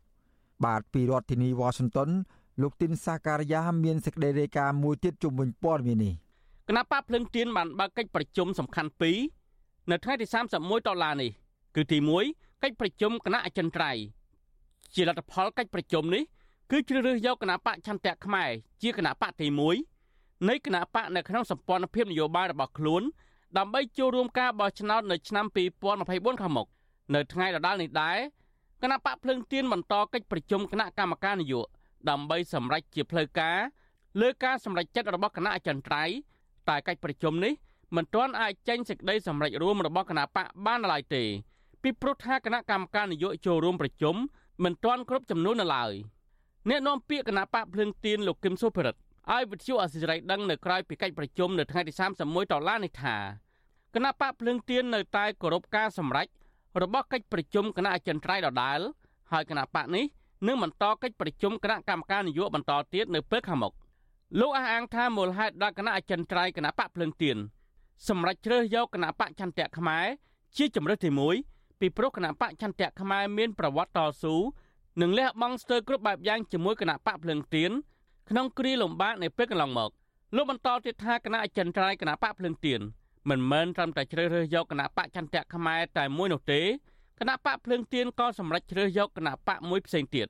[0.66, 2.10] បាទពីរដ្ឋធានីវ៉ាស៊ីនតោន
[2.62, 6.14] លោកទីនសាការីយ៉ាមានសេចក្តីរាយការណ៍មួយទៀតជុំវិញព័ត៌មាននេះ
[6.72, 9.18] គណៈបកភ្លឹងទៀនបានបើកកិច្ចប្រជុំសំខាន់ពីរ
[9.92, 10.26] នៅថ្ងៃទី
[10.58, 11.32] 31ដុល្លារនេះ
[11.76, 11.98] គឺទី
[12.30, 14.02] 1កិច្ចប្រជុំគណៈអចិន្ត្រៃយ៍
[14.94, 16.24] ជាលទ្ធផលកិច្ចប្រជុំនេះ
[16.72, 18.50] គឺជ្រើសរើសយកគណៈបកឆន្ទៈខ្មែរ
[18.82, 19.48] ជាគណៈបកទី
[19.98, 23.04] 1នៃគណៈបកនៅក្នុងសម្ព័ន្ធភាពនយោបាយរបស់ខ្លួន
[23.58, 26.68] ដើម្បីចូលរួមការបោះឆ្នោតនៅឆ្នាំ2024ខាងមុខ
[27.16, 28.18] នៅថ្ងៃដដែលនេះដែរ
[28.82, 33.58] គណៈបកភ្លើងទៀនបន្តកិច្ចប្រជុំគណៈកម្មការនយោបាយដើម្បីសម្រេចជាផ្លូវការ
[34.22, 36.16] លើការសម្រេចចិត្តរបស់គណៈអចិន្ត្រៃយ៍
[36.70, 37.54] តែកិច្ចប្រជុំនេះ
[37.96, 41.24] មិនទាន់អាចចេញសេចក្តីសម្រេចរួមរបស់គណៈបកបានឡើយទេ
[41.84, 44.16] ពីព្រោះថាគណៈកម្មការនយោបាយចូលរួមប្រជុំ
[44.64, 45.94] មិនទាន់គ្រប់ចំនួននៅឡើយ
[46.70, 49.00] អ្នកនាំពាក្យគណៈបកភ្លើងទៀនលោកគឹមសុភិរិទ្ធ
[49.32, 51.94] ឲ្យវិទ្យុអសិរ័យដឹងនៅក្រៅពីកិច្ចប្រជុំនៅថ្ងៃទី
[52.24, 53.16] 31ដុល្លារនេះថា
[53.96, 56.28] គណៈបកភ្លើងទៀននៅតែគោរពការសម្រេច
[56.82, 58.80] របស់កិច្ចប្រជុំគណៈអចិន្ត្រៃយ៍ដដាល
[59.32, 60.06] ហើយគណៈបកនេះ
[60.48, 63.74] នឹងបន្តកិច្ចប្រជុំគណៈកម្មការនយោបាយបន្តទៀតនៅពេលខាងមុខ
[64.38, 67.38] លោកអះអាងថាមូលហេតុដែលគណៈអចិន្ត្រៃយ៍គណៈបកភ្លឹងទៀន
[68.08, 70.06] សម្រាប់ជ្រើសយកគណៈបកចន្ទៈខ្មែរ
[70.58, 71.10] ជាជំរើសទី
[71.46, 74.36] 1ពីព្រោះគណៈបកចន្ទៈខ្មែរមានប្រវត្តិតស៊ូ
[75.02, 77.72] និងលះបង់ស្ទើរគ្រប់បែបយ៉ាងជាមួយគណៈបកភ្លឹងទៀន
[78.30, 79.92] ក្នុងគ្រាលំបាកនៃពេលកន្លងមក
[80.36, 82.82] លោកបន្តទៀតថាគណៈអចិន្ត្រៃយ៍គណៈបកភ្លឹងទៀន
[83.30, 86.62] មិនមែនត្រឹមតែជ្រើសរើសយកគណៈបកចន្ទៈខ្មែរតែមួយនោះទេ
[87.20, 90.28] គណៈបកភ្លើងទៀនក៏សម្រេចជ្រើសយកគណៈបកមួយផ្សេងទៀត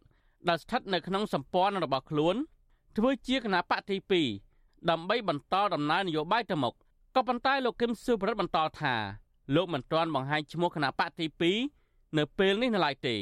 [0.47, 2.35] ដែលស្ថិតនៅក្នុងសម្ព័ន្ធរបស់ខ្លួន
[2.97, 3.97] ធ្វើជាគណៈបកទី
[4.43, 6.73] 2ដើម្បីបន្តដំណើរនយោបាយទៅមុខ
[7.15, 8.95] ក៏ប៉ុន្តែលោកគឹមសុប្រិតបន្តថា
[9.55, 11.25] លោកមិនទាន់បង្ហាញឈ្មោះគណៈបកទី
[11.71, 13.15] 2នៅពេលនេះនៅឡើយទេ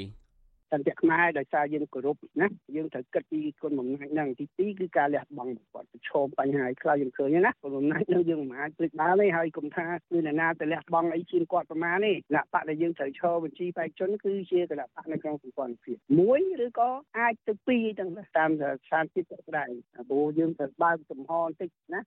[0.72, 19.70] សន្តិខ្មែរដោយសារយើងគោរពណាយើងត្រូវគិតពីគុណបំណាច់ហ្នឹងទី2គឺការលះបង់គាត់ប្រឈមបញ្ហាខ្លះយើងឃើញណាគុណបំណាច់ហ្នឹងយើងមិនអាចព្រិចបានទេហើយគុំថាគឺអ្នកណាទៅលះបង់អីជាងគាត់ប្រមាណទេគណៈបកដែលយើងត្រូវឈរបញ្ជីបេក្ខជនគឺជាគណៈបកនៅក្នុងសម្ព័ន្ធភាពមួយឬក៏អាចទៅពីរទាំងតាមស្ថានភាពស្ដែង
[20.10, 22.02] ព្រោះយើងត្រូវបើកចំហបន្តិចណា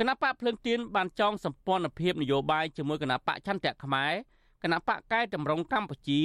[0.00, 4.12] គណៈបកភ្លើងទៀនបានចងសម្ព័ន្ធភាពនយោបាយជាមួយគណៈបកចន្ទៈខ្មែរ
[4.62, 6.22] គណៈបកកែតម្រង់កម្ពុជា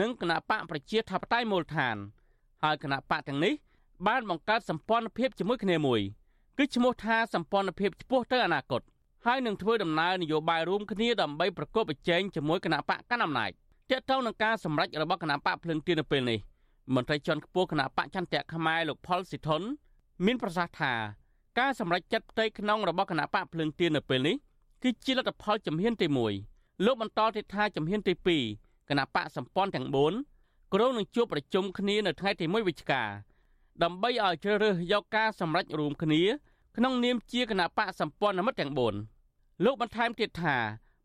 [0.00, 1.96] និងគណៈបកប្រជាធិបតេយ្យមូលដ្ឋាន
[2.62, 3.54] ហើយគណៈបកទាំងនេះ
[4.06, 6.00] បានបង្កើតសម្ព័ន្ធភាពជាមួយគ្នាមួយ
[6.58, 8.82] គឺឈ្មោះថាសម្ព័ន្ធភាពឆ្ពោះទៅអនាគត
[9.26, 13.50] ហើយនឹងធ្វើដំណើរនយោបាយរួមគ្នាដើម្បីប្រកបប្រជែងជាមួយគណៈបកកណ្ដាលអំណាច
[13.90, 16.38] ទាក់ទងនឹងការសម្រេចរបស់គណៈបកភ្លឹងទៀននៅពេលនេះ
[16.94, 19.62] មន្ត្រីជាន់ខ្ពស់គណៈបកចន្ទៈខ្មែរលោកផលសិទ្ធុន
[20.24, 20.92] មានប្រសាសន៍ថា
[21.58, 24.36] ការសម្រេចចិត្តផ្ទៃក្នុងរបស់គណៈបកភ្លឹងទៀននៅពេលនេះ
[24.82, 26.06] គឺជាលទ្ធផលជំហានទី
[26.46, 28.14] 1លោកបន្តទៀតថាជំហានទី
[28.46, 29.88] 2 គណៈបកសម្ព័ន្ធទាំង
[30.30, 33.02] 4ក្រុងនឹងជួបប្រជុំគ្នានៅថ្ងៃទី1វិច្ឆិកា
[33.82, 36.22] ដើម្បីឲ្យជ្រើសរើសយកការសម្រេចរួមគ្នា
[36.76, 38.72] ក្នុងនាមជាគណៈបកសម្ព័ន្ធមិត្តទាំង
[39.18, 40.56] 4លោកបន្ថែមទៀតថា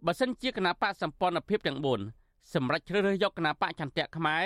[0.06, 1.80] បើសិនជាគណៈបកសម្ព័ន្ធភាពទាំង
[2.16, 4.44] 4សម្រាប់ជ្រើសរើសយកគណៈបកចន្ទៈខ្មែរ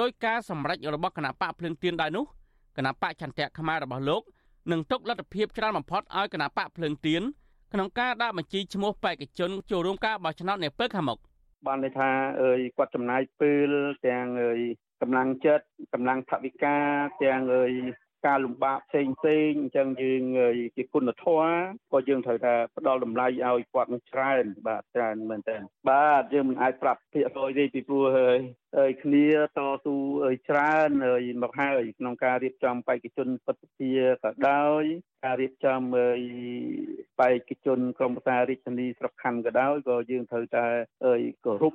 [0.00, 2.24] ដោយការសម្រេចរបស់គណៈបកភ្លឹងទៀនដែរនោះ
[2.76, 4.22] គណៈបកចន្ទៈខ្មែររបស់លោក
[4.72, 7.22] នឹងទុកលទ្ធភាពច្រើនបំផុតឲ្យគណៈបកភ្លឹងទៀន
[7.72, 11.18] ក្នុងការដាក់បញ្ជីឈ្មោះបេក្ខជនចូលរួមការបោះឆ្នោតនាពេលខាងមុខ
[11.66, 12.10] បានន័យថា
[12.42, 13.72] អើយគាត់ចំណាយពេល
[14.06, 14.60] ទាំងអើយ
[15.00, 16.76] កម្លាំងចិត្តកម្លាំងថវិកា
[17.22, 17.72] ទាំងអើយ
[18.26, 20.22] ការលំបាកផ្សេងផ្សេងអញ្ចឹងយើង
[20.76, 21.52] ជាគុណធម៌
[21.92, 25.56] ក៏យើងត្រូវថាផ្ដល់តម្លៃឲ្យគាត់នឹងច្រើនបាទច្រើនមែនតើ
[25.90, 28.38] បាទយើងមិនអាចប្រាប់ភាគរយទេពីព្រោះហើយ
[28.78, 29.96] ហើយគ្នាតស៊ូ
[30.48, 33.92] ច្រើនហើយមកហើយក្នុងការរៀបចំបេក្ខជនពិតជា
[34.22, 34.84] ក៏ដោយ
[35.24, 35.80] ការរៀបចំ
[37.20, 40.66] បេក្ខជនក្រុមប្រឹក្សារាជធានីស្រុកខណ្ឌក៏ដោយក៏យើងត្រូវតែ
[41.44, 41.74] គោរព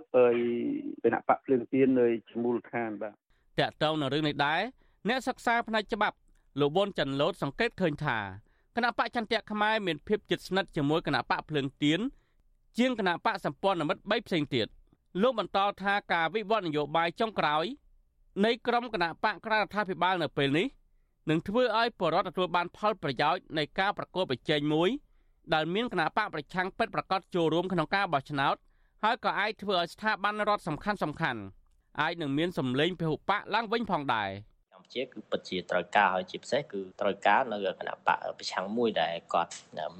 [1.03, 4.61] គណៈបកភ្លើងទៀននៅឈ្មោះឋានបាទតកតងនៅរឿងនេះដែរ
[5.09, 6.17] អ្នកសិក្សាផ្នែកច្បាប់
[6.59, 8.17] លោកវុនច័ន្ទលូតសង្កេតឃើញថា
[8.75, 11.99] គណៈបកចន្ទៈខ្មែរមានភាពជិតស្និទ្ធជាមួយគណៈបកភ្លើងទៀន
[12.77, 14.67] ជាងគណៈបកសម្ព័ន្ធមិត្ត3ផ្សេងទៀត
[15.21, 17.65] លោកបន្តថាការវិវត្តនយោបាយចុងក្រោយ
[18.45, 20.67] នៃក្រុមគណៈបកក្រៅរដ្ឋាភិបាលនៅពេលនេះ
[21.29, 24.89] នឹងធ្វើឲ្យបរដ្ឋទទួលបានផលប្រយោជន៍នៃការប្រកួតប្រជែងមួយ
[25.53, 28.55] ដែលមានគណៈបកប្រឆាំងពិតប្រាកដចូលរួមក្នុងការបោះឆ្នោត
[29.03, 31.41] ហើយក៏អាចធ្វើឲ្យស្ថាប័នរដ្ឋសំខាន់សំខាន់
[32.01, 34.29] អាចនឹងមានសម្លេងពហុបកឡើងវិញផងដែរ។
[34.93, 39.51] ជាគឺពិតជាត្រូវការហើយជាពិសេសគឺត្រូវការនៅគណៈបកប្រឆាំងមួយដែលគាត់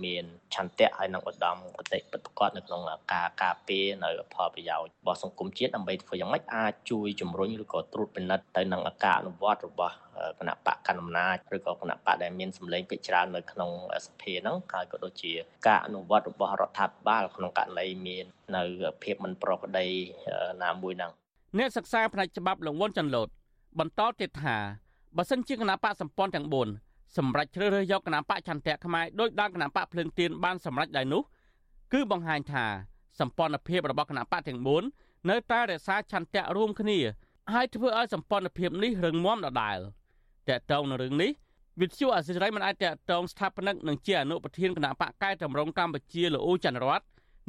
[0.04, 0.24] មាន
[0.56, 2.82] ឆន្ទៈហើយនឹងឧត្តមគតិពិតប្រកបនៅក្នុង
[3.14, 9.96] ការការពារនៅផលប្រយោជន៍របស់សង្គមជាតិដើម្បីធ្វើយ៉ាងម៉េចអាចជួយជំរុញឬក៏ត្រួតពិនិត្យទៅនឹងការអនុវត្តរបស់
[10.40, 13.72] គណៈបកកណ្ដាលអំណាចឬក៏គណៈបកដែលមានសម្លេងពេជ្រច្រើននៅក្នុង
[14.06, 15.34] សភាហ្នឹងហើយក៏ដូចជា
[15.68, 18.26] ការអនុវត្តរបស់រដ្ឋាភិបាលក្នុងករណីមាន
[18.56, 18.64] នៅ
[19.04, 19.88] ភាពមិនប្រក្រតី
[20.64, 21.12] ណាមួយហ្នឹង
[21.58, 23.28] អ្នកសិក្សាផ្នែកច្បាប់លង្វន់ចន្ទលូត
[23.80, 24.58] បន្តទៀតថា
[25.18, 26.48] បើសិនជាគណៈបកសម្ព័ន្ធទាំង
[26.82, 31.22] 4សម្រាប់ជ្រើសរើសយកគណៈបកចន្ទៈខ្មែរដោយដល់គណៈបកភ្លើងទៀនបានសម្រេចដែរនោះ
[31.94, 32.66] គឺបង្ហាញថា
[33.20, 34.60] សម្ព័ន្ធភាពរបស់គណៈបកទាំង
[34.94, 36.98] 4នៅតែរក្សាឆន្ទៈរួមគ្នា
[37.54, 39.78] ហើយធ្វើឲ្យសម្ព័ន្ធភាពនេះរឹងមាំដដែល
[40.50, 41.32] តកតងនឹងរឿងនេះ
[41.82, 47.02] វិទ្យុអសិរ័យមិនអាចតកតងស្ថាបនិកនិងជាអនុប្រធានគណៈបកកែតម្រង់កម្ពុជាលោកអូច័ន្ទរត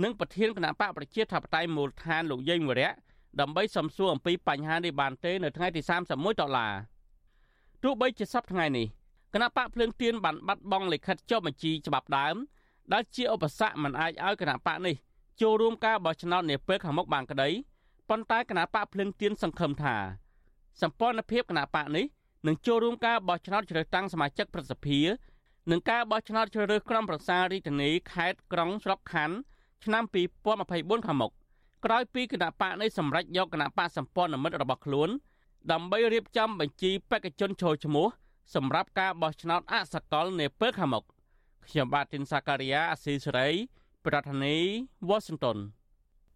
[0.02, 2.90] និងប្រធានគណៈបកប្រជាធិបតេយ្យមូលដ្ឋានលោកយេងវរៈ
[3.40, 6.72] ដើម្បីសំសួរអំពីបញ្ហានេះបានទេនៅថ្ងៃទី31ដុល្លារ
[7.82, 8.86] ទោះបីជាសប្តាហ៍ថ្ងៃនេះ
[9.34, 12.36] គណៈបកភ្លើងទៀនបានបាត់បង់លិខិតចុះបញ្ជីច្បាប់ដើម
[12.92, 14.96] ដែលជាឧបសគ្គមិនអាចឲ្យគណៈបកនេះ
[15.40, 17.48] ចូលរួមការបោះឆ្នោតនាពេលខាងមុខបានក្តី
[18.08, 19.96] ប៉ុន្តែគណៈបកភ្លើងទៀនសង្ឃឹមថា
[20.82, 22.06] សម្ព័ន្ធភាពគណៈបកនេះ
[22.46, 25.00] នឹងចូលរួមការបោះឆ្នោតជ្រើសតាំងសមាជិកប្រសិទ្ធិ
[25.70, 29.36] និងការបោះឆ្នោតជ្រើសរើសក្រុមប្រឹក្សារាជធានីខេត្តក្រុងស្រុកខណ្ឌ
[29.84, 30.04] ឆ្នាំ
[30.54, 31.32] 2024ខាងមុខ
[31.84, 35.08] ក្រោយពីគណៈបកនេះសម្រេចយកគណៈបកសម្ព័ន្ធមិត្តរបស់ខ្លួន
[35.72, 38.06] ដើម្បីរៀបចំបញ្ជីបេក្ខជនចូលឈ្មោះ
[38.54, 41.04] សម្រាប់ការបោះឆ្នោតអសកលនាពេលខាងមុខ
[41.66, 43.48] ខ្ញុំបាទទីនសាការីយ៉ាអស៊ីសេរី
[44.06, 44.62] ប្រធានាធិ
[45.08, 45.58] បតី Washington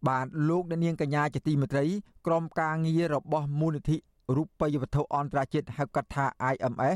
[0.07, 1.85] បាទលោកអ្នកនាងកញ្ញាជាទីមេត្រី
[2.27, 3.97] ក្រុមការងាររបស់មូលនិធិ
[4.35, 6.95] រូបិយវត្ថុអន្តរជាតិហៅកាត់ថា IMS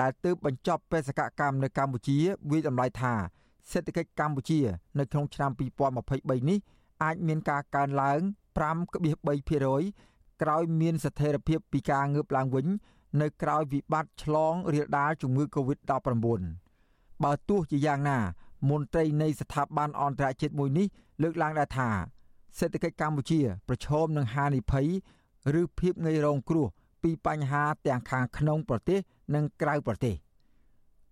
[0.00, 2.18] ដែលទើបបញ្ចប់បេសកកម្មនៅកម្ពុជា
[2.50, 3.12] វិយតម្លៃថា
[3.70, 4.58] សេដ្ឋកិច្ចកម្ពុជា
[4.98, 5.50] នៅក្នុងឆ្នាំ
[6.00, 6.58] 2023នេះ
[7.02, 8.20] អាចមានការកើនឡើង
[8.60, 12.66] 5.3%ក្រោយមានស្ថិរភាពពីការងើបឡើងវិញ
[13.20, 16.42] នៅក្រោយវិបត្តិឆ្លងរាលដាលជំងឺ Covid-19
[17.24, 18.18] បើទោះជាយ៉ាងណា
[18.70, 20.86] មន្ត្រីនៃស្ថាប័នអន្តរជាតិមួយនេះ
[21.22, 21.88] លើកឡើងដែរថា
[22.58, 24.88] សេដ្ឋកិច្ចកម្ពុជា ប្រឈមនឹងហានិភ័យ
[25.60, 26.66] ឬភាពងាយរងគ្រោះ
[27.02, 28.98] ពីបញ្ហាទាំងខាងក្នុងប្រទេស
[29.34, 30.14] និងក្រៅប្រទេស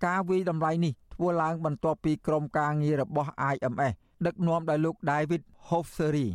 [0.05, 3.95] ការវិយតម្លៃនេះធ្វើឡើងបន្ទាប់ពីក្រុមការងាររបស់ IMF
[4.27, 6.29] ដឹកនាំដោយលោក David Hofseri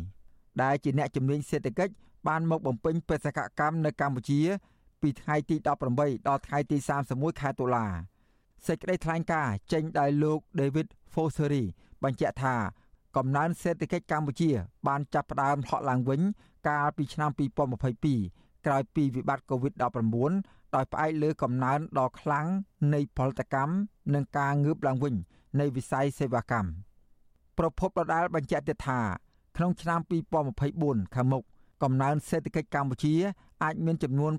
[0.62, 1.94] ដែលជាអ្នកជំនាញសេដ្ឋកិច្ច
[2.28, 4.40] បានមកបំពេញបេសកកម្មនៅកម្ពុជា
[5.02, 6.76] ពីថ្ងៃទី18ដល់ថ្ងៃទី
[7.08, 7.86] 31ខែតុលា
[8.66, 11.64] សេចក្តីថ្លែងការណ៍ចេញដោយលោក David Fosseri
[12.02, 12.54] បញ្ជាក់ថា
[13.16, 14.50] កំណើនសេដ្ឋកិច្ចកម្ពុជា
[14.86, 16.20] បានចាប់ផ្ដើមហក់ឡើងវិញ
[16.68, 17.30] កាលពីឆ្នាំ
[17.98, 22.46] 2022ក្រោយពីវិបត្តិ COVID-19 ដោយផ្អែកលើកំណើនដ៏ខ្លាំង
[22.94, 23.74] នៃផលិតកម្ម
[24.14, 25.14] និងការងើបឡើងវិញ
[25.60, 26.68] នៃវិស័យសេវាកម្ម
[27.58, 29.00] ប្រពន្ធដដាលបញ្ជាក់ទៀតថា
[29.56, 30.00] ក្នុងឆ្នាំ
[30.56, 31.42] 2024ខាងមុខ
[31.82, 33.14] កំណើនសេដ្ឋកិច្ចកម្ពុជា
[33.62, 34.32] អាចមានចំនួន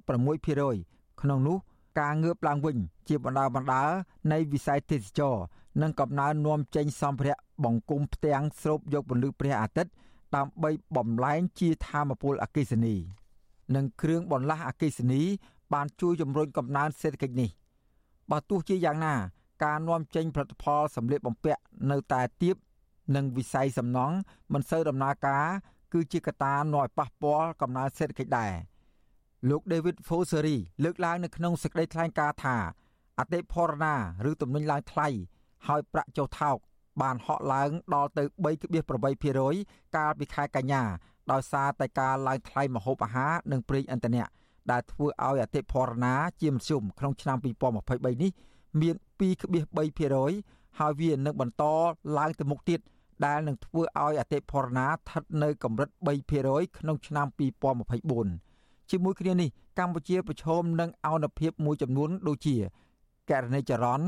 [0.58, 1.58] 6%ក្នុងនោះ
[2.00, 3.84] ការងើបឡើងវិញជាបណ្ដាបណ្ដា
[4.32, 5.36] នៃវិស័យទេសចរ
[5.82, 9.92] និងកំណើននាំចេញសម្ភារៈបង្គំផ្ទាំងស្រូបយកពន្លឺព្រះអាទិត្យ
[10.36, 12.96] ដើម្បីបំលែងជាធម្មពលអគ្គិសនី
[13.76, 15.22] និងគ្រឿងបន្លាស់អគ្គិសនី
[15.74, 17.50] បានជួយជំរុញកំណើនសេដ្ឋកិច្ចនេះ
[18.32, 19.16] បើទោះជាយ៉ាងណា
[19.64, 21.62] ការនាំចេញផលិតផលសម្លៀកបំពាក់
[21.92, 22.56] នៅតែទាប
[23.16, 24.16] និងវិស័យសំណង់
[24.54, 25.46] មិនសូវដំណើរការ
[25.94, 28.54] គឺជាកត្តានាំឲ្យប៉ះពាល់កំណើនសេដ្ឋកិច្ចដែរ
[29.50, 32.58] លោក David Fosseri លើកឡើងនៅក្នុងសេចក្តីថ្លែងការណ៍ថា
[33.20, 33.96] អតិផរណា
[34.30, 35.08] ឬទំនិញឡើងថ្លៃ
[35.68, 36.58] ហើយប្រាក់ចុះថោក
[37.02, 38.24] បានហក់ឡើងដល់ទៅ
[38.90, 40.84] 3.8%កាលពីខែកញ្ញា
[41.32, 44.26] ដោយសារតែការឡើងថ្លៃម្ហូបអាហារនិងប្រេងឥន្ធនៈ
[44.72, 48.32] ដែលធ្វើឲ្យអតិផរណាជាមធ្យមក្នុងឆ្នាំ2023នេះ
[48.82, 48.96] មាន
[49.68, 51.64] 2.3%ហើយវានឹងបន្ត
[52.18, 52.80] ឡើងទៅមុខទៀត
[53.26, 55.90] ដែលនឹងធ្វើឲ្យអតិផរណាស្ថិតនៅកម្រិត
[56.34, 57.28] 3%ក្នុងឆ្នាំ
[58.10, 59.50] 2024ជាមួយគ្នានេះ
[59.80, 62.56] កម្ពុជាប្រឈមនឹងអនុភាពមួយចំនួនដូចជា
[63.30, 64.08] ករណីចរន្ត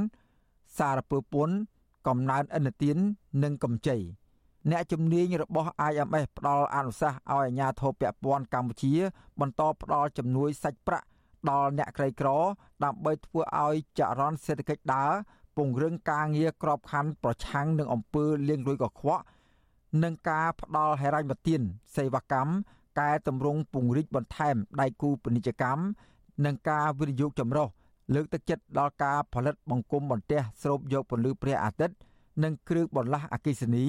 [0.77, 1.55] សារពើពន្ធ
[2.07, 2.97] កំណើនឥណទាន
[3.43, 3.97] និងកម្ចី
[4.71, 8.93] អ្នកជំនាញរបស់ IMF ផ្ដល់អនុសាសន៍ឲ្យអាជ្ញាធរពាក់ព័ន្ធកម្ពុជា
[9.39, 11.07] បន្តផ្ដល់ជំនួយសាច់ប្រាក់
[11.49, 12.29] ដល់អ្នកក្រីក្រ
[12.83, 15.11] ដើម្បីធ្វើឲ្យចរន្តសេដ្ឋកិច្ចដើរ
[15.57, 19.23] ពង្រឹងការងារក្របខ័ណ្ឌប្រឆាំងនឹងអំពើលាងលុយកខ្វក់
[20.03, 21.61] និងការផ្ដល់ហិរញ្ញប្បទាន
[21.95, 22.51] សេវាកម្ម
[22.99, 25.81] កែតម្រង់ពង្រីកបន្ថែមដៃគូពាណិជ្ជកម្ម
[26.45, 27.67] និងការវិនិយោគចម្រុះ
[28.13, 31.95] លើកទឹកចិត្តដល់ការផលិតបង្គំបន្ទះស្រូបយកពន្លឺព្រះអាទិត្យ
[32.43, 33.85] និងគ្រឿងបន្លាស់អគ្គិសនី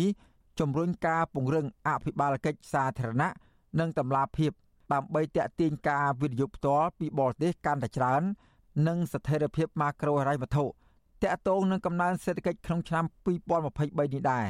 [0.58, 3.30] ជំរុញការពង្រឹងអភិបាលកិច្ចសាធារណៈ
[3.78, 4.52] និងតម្លាភាព
[4.92, 8.22] ដើម្បីទាក់ទាញការវិនិយោគផ្ទាល់ពីបរទេសកាន់តែច្រើន
[8.86, 10.64] និងស្ថិរភាពម៉ាក្រូហិរញ្ញវត្ថុ
[11.22, 13.04] តាក់ទងនឹងកំណើនសេដ្ឋកិច្ចក្នុងឆ្នាំ
[13.46, 14.46] 2023នេះដែរ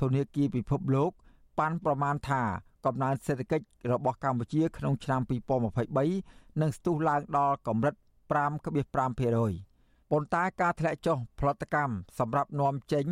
[0.00, 1.10] ធនាគារពិភពលោក
[1.58, 2.42] ប៉ាន់ប្រមាណថា
[2.86, 5.20] កំណើនសេដ្ឋកិច្ចរបស់កម្ពុជាក្នុងឆ្នាំ
[5.90, 7.94] 2023នឹងស្ទុះឡើងដល់កម្រិត
[8.32, 13.06] 5.5%ប៉ុន្តែការធ្លាក់ចុះផលិតកម្មសម្រាប់នាំចេញ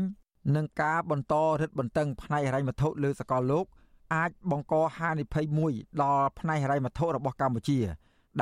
[0.57, 3.65] និងការបន្តរឹតបន្តឹងផ្នែកហិរញ្ញវត្ថុលើសកលលោក
[4.15, 7.79] អាចបង្កហានិភ័យមួយដល់ផ្នែកហិរញ្ញវត្ថុរបស់កម្ពុជា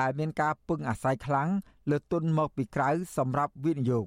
[0.01, 1.49] ដែលមានការពឹងអាស្រ័យខ្លាំង
[1.91, 4.07] លើទុនមកពីក្រៅសម្រាប់វិនិយោគ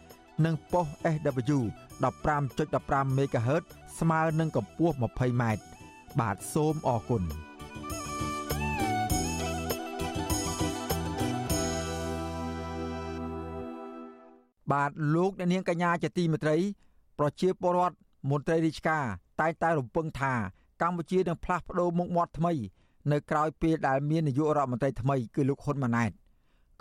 [0.45, 1.59] និងប៉ុស SW
[2.25, 3.63] 15.15 MHz
[3.99, 5.43] ស្មើនឹងកម្ពស់ 20m
[6.19, 7.23] បាទសូមអរគុណ
[14.71, 16.57] បាទលោកអ្នកនាងកញ្ញាជាទីមេត្រី
[17.19, 17.95] ប្រជាពលរដ្ឋ
[18.29, 19.05] មន្ត្រីរាជការ
[19.41, 20.33] តែងតែរំពឹងថា
[20.81, 22.53] កម្ពុជានឹងផ្លាស់ប្ដូរមុខមាត់ថ្មី
[23.11, 26.11] នៅក្រៅពេលដែលមាននាយករដ្ឋមន្ត្រីថ្មីគឺលោកហ៊ុនម៉ាណែត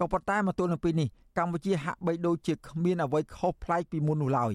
[0.01, 4.55] ក៏ប៉ុន្តែមកទល់នឹងពេលនេះកម្ពុជាហាក់បីដូចជាគ្មានអ្វីខុសប្លែកពីមុននោះឡើយ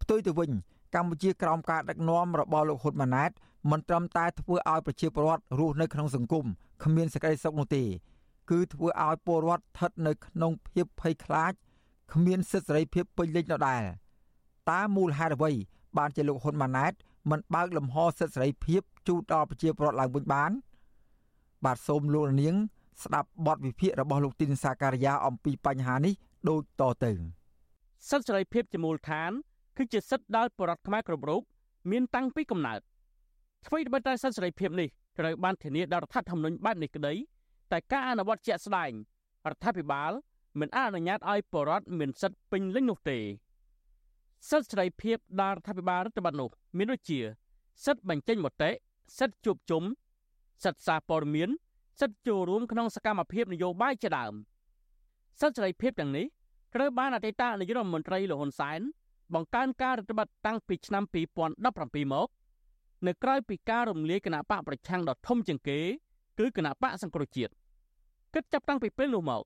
[0.00, 0.50] ផ្ទុយទៅវិញ
[0.94, 3.30] កម្ពុជាក្រោមការដឹកនាំរបស់លោកហ៊ុនម៉ាណែត
[3.70, 6.46] មិនត្រឹមតែធ្វើឲ្យប្រជាពលរដ្ឋរស់នៅក្នុងសង្គម
[6.84, 7.84] គ្មានសេចក្តីសុខនោះទេ
[8.50, 11.52] គឺធ្វើឲ្យពលរដ្ឋស្ថិតនៅក្នុងភាពភ័យខ្លាច
[12.12, 13.82] គ្មានសិទ្ធិសេរីភាពពេញលេញដដែល
[14.70, 15.52] តើមូលហេតុអ្វី
[15.98, 16.92] បានជាលោកហ៊ុនម៉ាណែត
[17.30, 20.50] មិនបើកលំហសិទ្ធិសេរីភាពជូនដល់ប្រជាពលរដ្ឋឡើងវិញបាន
[21.64, 22.56] បាទសូមលោកនាង
[23.02, 26.14] ស្ដាប់បទវិភាគរបស់លោកទីនសាការីយ៉ាអំពីបញ្ហានេះ
[26.48, 27.12] ដូចតទៅ
[28.08, 29.30] សិទ្ធិសេរីភាពជាមូលដ្ឋាន
[29.76, 31.42] គឺជាសិទ្ធិដែលប្រជាខ្មែរគ្រប់រូប
[31.90, 32.80] មានតាំងពីកំណើត
[33.66, 34.88] អ្វីដែលតែសិទ្ធិសេរីភាពនេះ
[35.18, 37.14] ត្រូវបានធានាដោយរដ្ឋធម្មនុញ្ញបែបនេះក្តី
[37.72, 38.92] តែការអនុវត្តជាក់ស្ដែង
[39.50, 40.12] រដ្ឋាភិបាល
[40.60, 43.18] មិនអនុញ្ញាតឲ្យបរដ្ឋមានសិទ្ធិពេញលេញនោះទេ
[44.50, 47.20] សិទ្ធិសេរីភាពដែលរដ្ឋាភិបាលរដ្ឋបတ်នោះមានដូចជា
[47.84, 48.70] សិទ្ធិបញ្ចេញមតិ
[49.18, 49.82] សិទ្ធិជួបជុំ
[50.64, 51.50] សិទ្ធិសារព័ត៌មាន
[52.00, 54.34] សិទ្ធិចូលរួមក្នុងសកម្មភាពនយោបាយជាដើម
[55.40, 56.26] សិទ្ធិសេរីភាពទាំងនេះ
[56.74, 58.80] ត្រូវបានអតីតនាយករដ្ឋមន្ត្រីលហ៊ុនសែន
[59.34, 62.28] បង្កើនការរដ្ឋបတ်តាំងពីឆ្នាំ2017មក
[63.06, 65.78] នៅក្រៅពីការរំលាយគណៈបកប្រឆាំងដ៏ធំជាងគេ
[66.38, 67.52] គឺគណៈបកសង្គ្រោះជាតិ
[68.34, 69.42] គិតចាប់តាំងពីពេលនោះមក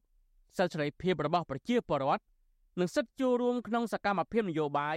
[0.57, 2.23] សិទ្ធិសេរីភាពរបស់ប្រជាពលរដ្ឋ
[2.81, 4.97] និងសិទ្ធិចូលរួមក្នុងសកម្មភាពនយោបាយ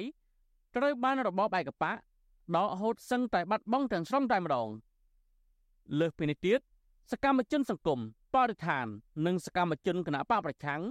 [0.75, 1.97] ត្រូវបានរបបឯកបក
[2.55, 4.69] ដកហូតសឹងតែបាត់បង់ទាំងស្រុងតែម្ដង
[5.99, 6.59] លើសពីនេះទៀត
[7.11, 7.99] សកម្មជនសង្គម
[8.33, 8.85] បរិស្ថាន
[9.25, 10.81] និងសកម្មជនគណៈបកប្រឆាំង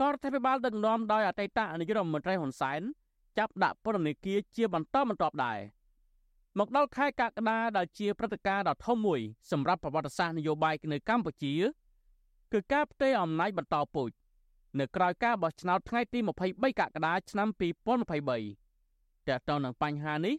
[0.00, 2.80] ក៏រដ្ឋាភិបាលដឹកនាំដោយអតីតនាយករដ្ឋមន្ត្រីហ៊ុនសែន
[3.38, 5.58] ចាប់ដាក់ពន្ធនាគារជាបន្តបន្ទាប់ដែរ
[6.58, 11.54] មកដល់ខែកក្កដាដែលជាព្រឹត្តិការណ៍ដ៏ធំមួយសម្រាប់ប្រវត្តិសាស្ត្រនយោបាយនៅកម្ពុជា
[12.52, 14.10] គឺការផ្ទេរអំណាចបន្តពូជ
[14.78, 20.34] នៅក្រៅការបោះឆ្នោតថ្ងៃទី23កក្កដាឆ្នាំ2023តើតើនឹងបញ្ហានេះ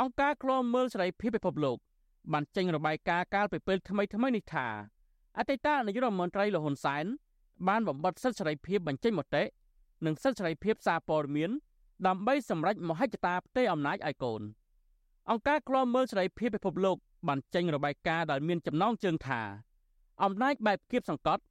[0.00, 1.78] អង្គការឃ្លាំមើលសេរីភាពពិភពលោក
[2.32, 4.66] បានចេញរបាយការណ៍កាលពីពេលថ្មីថ្មីនេះថា
[5.38, 7.04] អតីតនាយករដ្ឋមន្ត្រីលហ៊ុនសែន
[7.68, 9.42] បានបំបត្តិសិទ្ធិសេរីភាពបញ្ចេញមតិ
[10.06, 11.50] និងសិទ្ធិសេរីភាពសារព័ត៌មាន
[12.06, 14.42] ដើម្បីសម្រេចមហិច្ឆតាផ្ទេរអំណាចឲ្យកូន
[15.30, 16.96] អង្គការឃ្លាំមើលសេរីភាពពិភពលោក
[17.28, 19.40] បានចេញរបាយការណ៍ដែលមានចំណងជើងថា
[20.22, 21.42] អំណាចបែបគៀបសង្កត់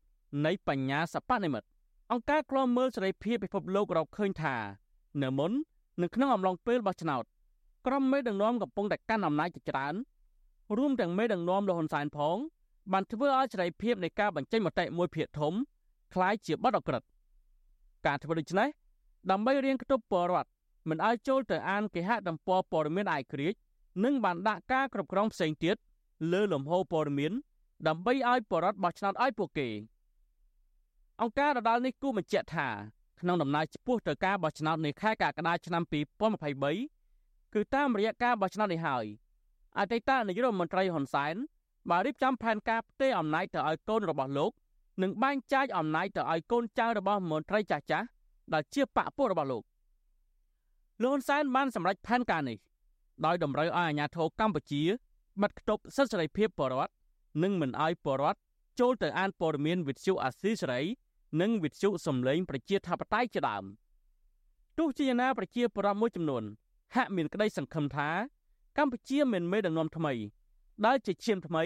[0.45, 1.67] នៃបញ្ញាសបនិមិត្ត
[2.11, 4.55] អង្គការឃ្លាំមើលសេរីភាពពិភពលោករកឃើញថា
[5.22, 5.51] នៅមុន
[6.01, 7.24] នៅក្នុងអំឡុងពេលបោះឆ្នោត
[7.86, 9.93] ក្រុមមេដឹកនាំកំពុងតែកាន់អំណាចជាច្រើន
[10.76, 12.37] រួមទាំងមេដឹកនាំលហ៊ុនសែនផង
[12.93, 15.55] បានធ្វើឲ្យសេរីភាពនៃការបញ្ចេញមតិមួយភាគធំ
[16.14, 17.03] คล้ายជាបទអក្រិត
[18.07, 18.68] ការធ្វើដូច្នេះ
[19.30, 20.49] ដើម្បីរៀងគប់ពលរដ្ឋ
[20.89, 23.55] មិនឲ្យចូលទៅអានគេហទំព័រព័ត៌មានអាយក្រិច
[24.05, 25.76] និងបានដាក់ការគ្រប់គ្រងផ្សេងទៀត
[26.32, 27.32] លើលំហព័ត៌មាន
[27.89, 29.68] ដើម្បីឲ្យពលរដ្ឋបោះឆ្នោតឲ្យពួកគេ
[31.20, 32.68] អង្គការដដាលនេះគូបញ្ជាក់ថា
[33.20, 35.82] ក្នុងដំណើរចំពោះទៅការបោះឆ្នោតនៅខែកក្កដាឆ្នាំ
[36.68, 39.05] 2023គឺតាមរយៈការបោះឆ្នោតនេះហើយ
[39.80, 41.36] អតីតនាយករដ្ឋមន្ត្រីហ៊ុនសែន
[41.89, 44.51] បានរៀបចំផែនការផ្ទេរអំណាចទៅឲ្យកូនរបស់លោក
[45.01, 48.07] និងបែងចែកអំណាចទៅឲ្យកូនចៅរបស់មន្ត្រីចាស់ចាស់
[48.53, 49.63] ដែលជាបកពួករបស់លោក
[51.01, 52.57] លោកហ៊ុនសែនបានសម្រេចផែនការនេះ
[53.26, 54.84] ដោយតម្រូវឲ្យអាជ្ញាធរកម្ពុជា
[55.41, 56.93] បិទគប់សិទ្ធិសេរីភាពបរិវត្ត
[57.43, 58.39] និងមិនឲ្យបរិវត្ត
[58.80, 60.82] ចូលទៅអានព័ត៌មានវិទ្យុអាស៊ីសេរី
[61.41, 63.63] និងវិទ្យុសំឡេងប្រជាធិបតេយ្យជាដើម
[64.78, 66.43] ទោះជាយ៉ាងណាប្រជាពលរដ្ឋមួយចំនួន
[66.95, 68.09] ហាក់មានក្តីសង្ឃឹមថា
[68.78, 70.13] កម្ពុជាមានមេដឹកនាំថ្មី
[70.86, 71.63] ដែលជាឈាមថ្មី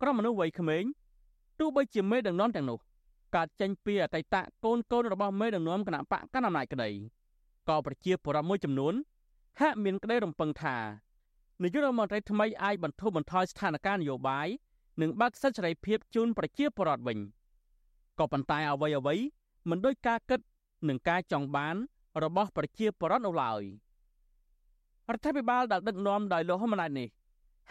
[0.00, 0.84] ក្រុមមនុស្សវ័យក្មេង
[1.58, 2.78] ទោះបីជាមេដឹកនាំទាំងនោះ
[3.36, 6.90] កើតចេញពីអតីតកូនកូនរបស់មេដឹកនាំគណៈបកកណ្ដាលអំណាចក្តី
[7.68, 8.94] ក៏ប្រជាពលរដ្ឋមួយចំនួន
[9.60, 10.76] ហាក់មានក្តីរំពឹងថា
[11.62, 14.48] នាយករដ្ឋមន្ត្រីថ្មីអាចបន្ធូរបន្ថយស្ថានភាពនយោបាយ
[15.00, 17.18] និងបើកសិទ្ធិសេរីភាពជូនប្រជាពលរដ្ឋវិញ
[18.18, 19.16] ក៏ប៉ុន្តែអ្វីអ្វី
[19.68, 20.40] មិនដូចការគិត
[20.88, 21.76] និងការចង់បាន
[22.24, 23.62] របស់ប្រជាពលរដ្ឋនោះឡើយ
[25.13, 27.09] រដ្ឋាភិបាលដែលដឹកនាំដោយលោកហ៊ុនម៉ាណែតនេះ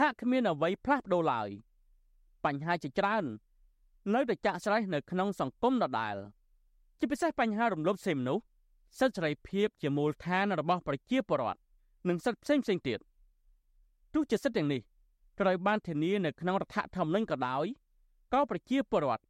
[0.00, 1.48] ហាក់គ្មានអ្វីផ្លាស់ប្ដូរឡើយ
[2.44, 3.24] បញ្ហាជាច្រើន
[4.14, 6.16] នៅតែចាក់ស្រេះនៅក្នុងសង្គមដដែល
[6.98, 8.44] ជាពិសេសបញ្ហារំលោភសិទ្ធិមនុស្ស
[8.98, 11.60] សិទ្ធិសេរីភាពជាមូលដ្ឋានរបស់ប្រជាពលរដ្ឋ
[12.08, 12.98] និងសិទ្ធិផ្សេងផ្សេងទៀត
[14.14, 14.80] ទោះជាសិទ្ធិទាំងនេះ
[15.40, 17.66] ត្រូវបានធានានៅក្នុងរដ្ឋធម្មនុញ្ញក៏ដោយ
[18.32, 19.24] ក៏ប្រជាពលរដ្ឋ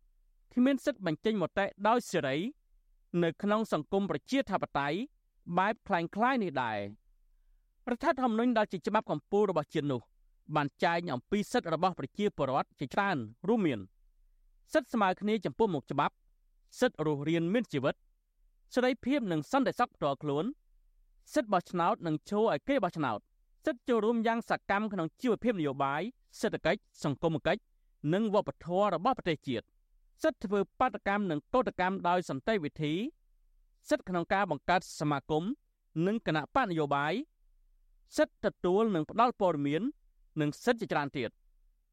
[0.55, 2.37] គ្មានសិទ្ធិបញ្ចេញមតិដោយសេរី
[3.23, 4.99] នៅក្នុងសង្គមប្រជាធិបតេយ្យ
[5.59, 6.79] បែបคล้ายៗនេះដែរ
[7.92, 10.02] រដ្ឋធម្មនុញ្ញដែលជាច្បាប់កម្ពុជារបស់ជាតិនោះ
[10.56, 13.18] បានចែងអំពីសិទ្ធិរបស់ប្រជាពលរដ្ឋជាច្រើន
[13.48, 13.80] រួមមាន
[14.74, 16.16] សិទ្ធិស្មើគ្នាចំពោះមុខច្បាប់
[16.80, 17.96] សិទ្ធិរស់រានមានជីវិត
[18.74, 20.46] សេរីភាពនិងសន្តិសុខផ្ទាល់ខ្លួន
[21.34, 23.20] សិទ្ធិបោះឆ្នោតនិងចូលឲ្យគេបោះឆ្នោត
[23.66, 26.02] សិទ្ធិចូលរួមយ៉ាងសកម្មក្នុងជីវភាពនយោបាយ
[26.40, 27.62] សេដ្ឋកិច្ចសង្គមគិច្ច
[28.14, 29.66] និងវប្បធម៌របស់ប្រទេសជាតិ
[30.24, 32.94] សិទ្ធិធ្វើបាតកម្មនិងកោតកម្មដោយសន្តិវិធី
[33.90, 35.44] សិទ្ធិក្នុងការបង្កើតសមាគម
[36.08, 37.14] និងគណៈបកនយោបាយ
[38.18, 39.82] សិទ្ធិទទួលនិងផ្ដល់ព័ត៌មាន
[40.42, 41.30] និងសិទ្ធិជាច្រើនទៀត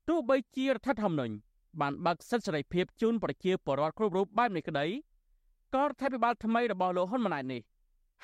[0.09, 1.35] ទោះបីជារដ្ឋធម្មនុញ្ញ
[1.81, 4.87] បានបើកសិទ្ធិសេរីភាពជូនប្រជាពលរដ្ឋគ្រប់រូបបែបនេះក្តី
[5.75, 7.63] ក៏រដ្ឋាភិបាលថ្មីរបស់លោកហ៊ុនម៉ាណែតនេះ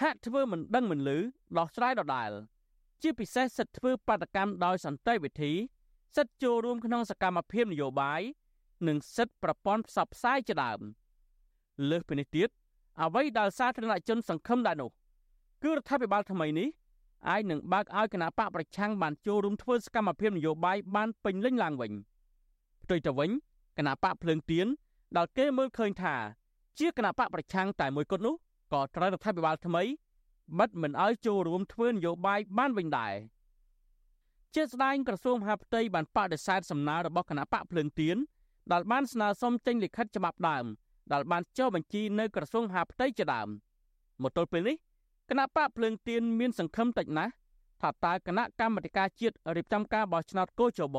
[0.03, 1.19] ហាក់ធ្វើមិនដឹងមិនឮ
[1.59, 2.31] ដោះស្រាយដដែល
[3.03, 5.53] ជាពិសេសសិទ្ធិធ្វើបាតកម្មដោយសន្តិវិធី
[6.17, 8.23] សិទ្ធិចូលរួមក្នុងសកម្មភាពនយោបាយ
[8.89, 10.81] និងសិទ្ធិប្រព័ន្ធផ្សព្វផ្សាយជាដើម
[11.91, 12.49] លើសពីនេះទៀត
[13.03, 14.91] អ្វីដែលសាធារណជនសង្ឃឹមដែរនោះ
[15.63, 16.69] គឺរដ្ឋាភិបាលថ្មីនេះ
[17.29, 21.93] អាចនឹងបើកឲ្យគណៈបកប្រឆាំងបានចូលរួមធ្វើសកម្មភាពនយោបាយបានពេញលេញឡើងវិញ
[22.83, 23.31] ផ្ទុយទៅវិញ
[23.79, 24.67] គណៈបកភ្លើងទៀន
[25.17, 26.15] ដែលគេមើលឃើញថា
[26.79, 28.35] ជាគណៈបកប្រឆាំងតែមួយគត់នោះ
[28.73, 29.83] ក៏ត្រូវរដ្ឋាភិបាលថ្មី
[30.59, 33.15] បិទមិនឲ្យចូលរួមធ្វើនយោបាយបានវិញដែរ
[34.55, 38.17] ជាស្ដែងក្រសួងមហាផ្ទៃបានបដិសេធសំណើរបស់គណៈបកភ្លើងទៀន
[38.73, 40.65] ដែលបានស្នើសុំចេញលិខិតច្បាប់ដើម
[41.13, 43.49] ដែលបានចុះបញ្ជីនៅក្រសួងមហាផ្ទៃជាដើម
[44.23, 44.77] មកទល់ពេលនេះ
[45.31, 47.33] គណៈបកភ្លើងទៀនមានសង្ឃឹមតិចណាស់
[47.83, 50.99] ថាតើគណៈកម្មាធិការជាតិរៀបចំការបោះឆ្នោតកោជប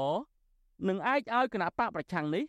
[0.87, 2.43] នឹងអាចឲ្យគណៈបកប្រឆាំងនេះ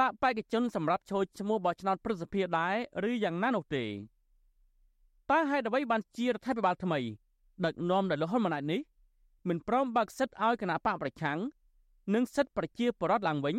[0.00, 2.74] ដាក់បេក្ខជនសម្រាប់ចូលឈ្មោះបោះឆ្នោតប្រសិទ្ធភាពដែរ
[3.10, 3.84] ឬយ៉ាងណានោះទេ
[5.30, 7.00] តើហេតុអ្វីបានជារដ្ឋាភិបាលថ្មី
[7.64, 8.80] ដឹកនាំដោយលោកហ៊ុនម៉ាណែតនេះ
[9.48, 11.38] មិនព្រមបើកសិទ្ធឲ្យគណៈបកប្រឆាំង
[12.14, 13.56] និងសិទ្ធិប្រជាពលរដ្ឋឡើងវិញ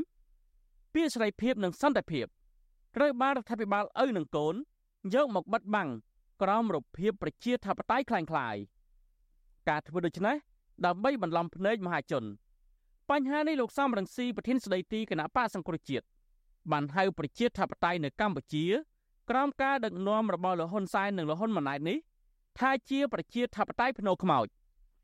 [0.93, 2.25] ពាក្យសេរីភាពនិងសន្តិភាព
[2.95, 4.55] ត្រូវបានរដ្ឋាភិបាលឪនឹងកូន
[5.13, 5.89] យកមកបិទបាំង
[6.42, 8.60] ក្រោមរបៀបប្រជាធិបតេយ្យคล้ายៗ
[9.68, 10.36] ការធ្វើដូច្នេះ
[10.86, 12.24] ដើម្បីបន្លំភ្នែកមហាជន
[13.10, 16.04] បញ្ហានេះលោកសំរងស៊ីប្រធានស្ដីទីគណៈបកសង្គ្រោះជាតិ
[16.72, 18.64] បានហៅប្រជាធិបតេយ្យនៅកម្ពុជា
[19.30, 21.98] ក្រោមការដឹកនាំរបស់លោកហ៊ុនសែននិងលោកហ៊ុនម៉ាណែតនេះ
[22.58, 24.46] ថាជាប្រជាធិបតេយ្យភ្នោខ្មោច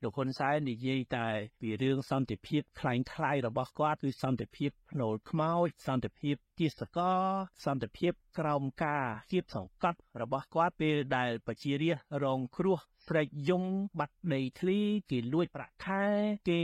[0.02, 1.26] លោកហ៊ុនសែននិយាយតែ
[1.60, 7.22] ពីរឿងសន្តិភាពคล้ายคล้ายរបស់គាត់គឺសន្តិភាពភ្នូលខ្មោចសន្តិភាពទាសកល
[7.64, 13.64] សន្តិភាពក្រោមការគៀបសង្កត់របស់គាត់ពេលដែលប្រជារាស្ត្ររងគ្រោះស្រែកយំ
[13.98, 14.78] បាត់ដីធ្លី
[15.10, 16.04] គេលួចប្រាក់ខែ
[16.48, 16.60] គេ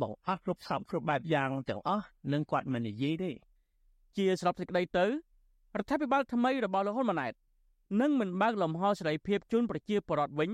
[0.00, 3.30] បង្អស់គ្រប់សពគ្រប់បែបយ៉ាងទាំងអស់នឹងគាត់មិននិយាយទេ
[4.16, 5.10] ជាស្របសេចក្តីទៅរ
[5.82, 7.32] ដ្ឋាភិបាលថ្មីរបស់លោកហ៊ុនម៉ាណែត
[8.00, 10.50] នឹងមិនបើកលំហសេរីភាពជូនប្រជាពលរដ្ឋវិញ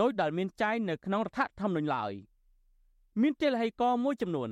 [0.00, 2.12] ដោយដែលមានចែងនៅក្នុងរដ្ឋធម្មនុញ្ញឡើយ
[3.20, 4.50] មានទិលហេកមួយចំនួន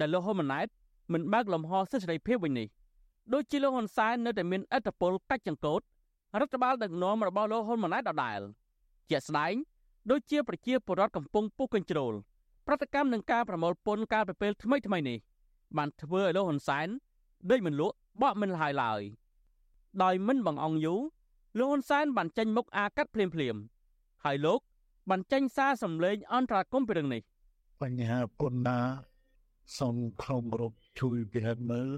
[0.00, 0.66] ដែលលោកហ៊ុនម៉ាណែត
[1.12, 2.68] មិនបើកលំហសិទ្ធិសេរីភាពវិញនេះ
[3.32, 5.80] ដូចជាលោកហ៊ុនសែននៅតែមានអធិបុលកាច់ចង្កូត
[6.40, 8.40] រដ្ឋបាលដឹកនាំរបស់លោកហ៊ុនម៉ាណែតដដែល
[9.10, 9.54] ជាក់ស្ដែង
[10.10, 12.14] ដូចជាប្រជាពលរដ្ឋកំពុងពុះកញ្ជ្រោល
[12.66, 15.18] ប្រតិកម្មនឹងការប្រមូលពន្ធកាលពីពេលថ្មីថ្មីនេះ
[15.76, 16.88] បានធ្វើឲ្យលោកហ៊ុនសែន
[17.50, 19.00] ដេកមិនលក់បកមិនលហើយឡើយ
[20.02, 21.00] ដោយមិនបងអង្គយូរ
[21.58, 23.56] លោកហ៊ុនសែនបានចេញមុខអាកាត់ភ្លាមភ្លាម
[24.24, 24.60] ហើយលោក
[25.10, 27.22] បានចេញសារសម្លេងអន្តរាគមពីរឿងនេះ
[27.82, 28.88] បញ្ហាពន្ធដារ
[29.78, 31.90] សូមក្រុមរົບជួយពិនិត្យមើល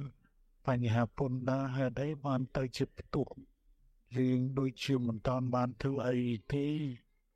[0.66, 3.26] បញ្ហាពន្ធដារហេតុអីបានទៅជាផ្ទុះ
[4.16, 6.18] យើងដូចជាមិនតាន់បានធ្វើអី
[6.52, 6.66] ទេ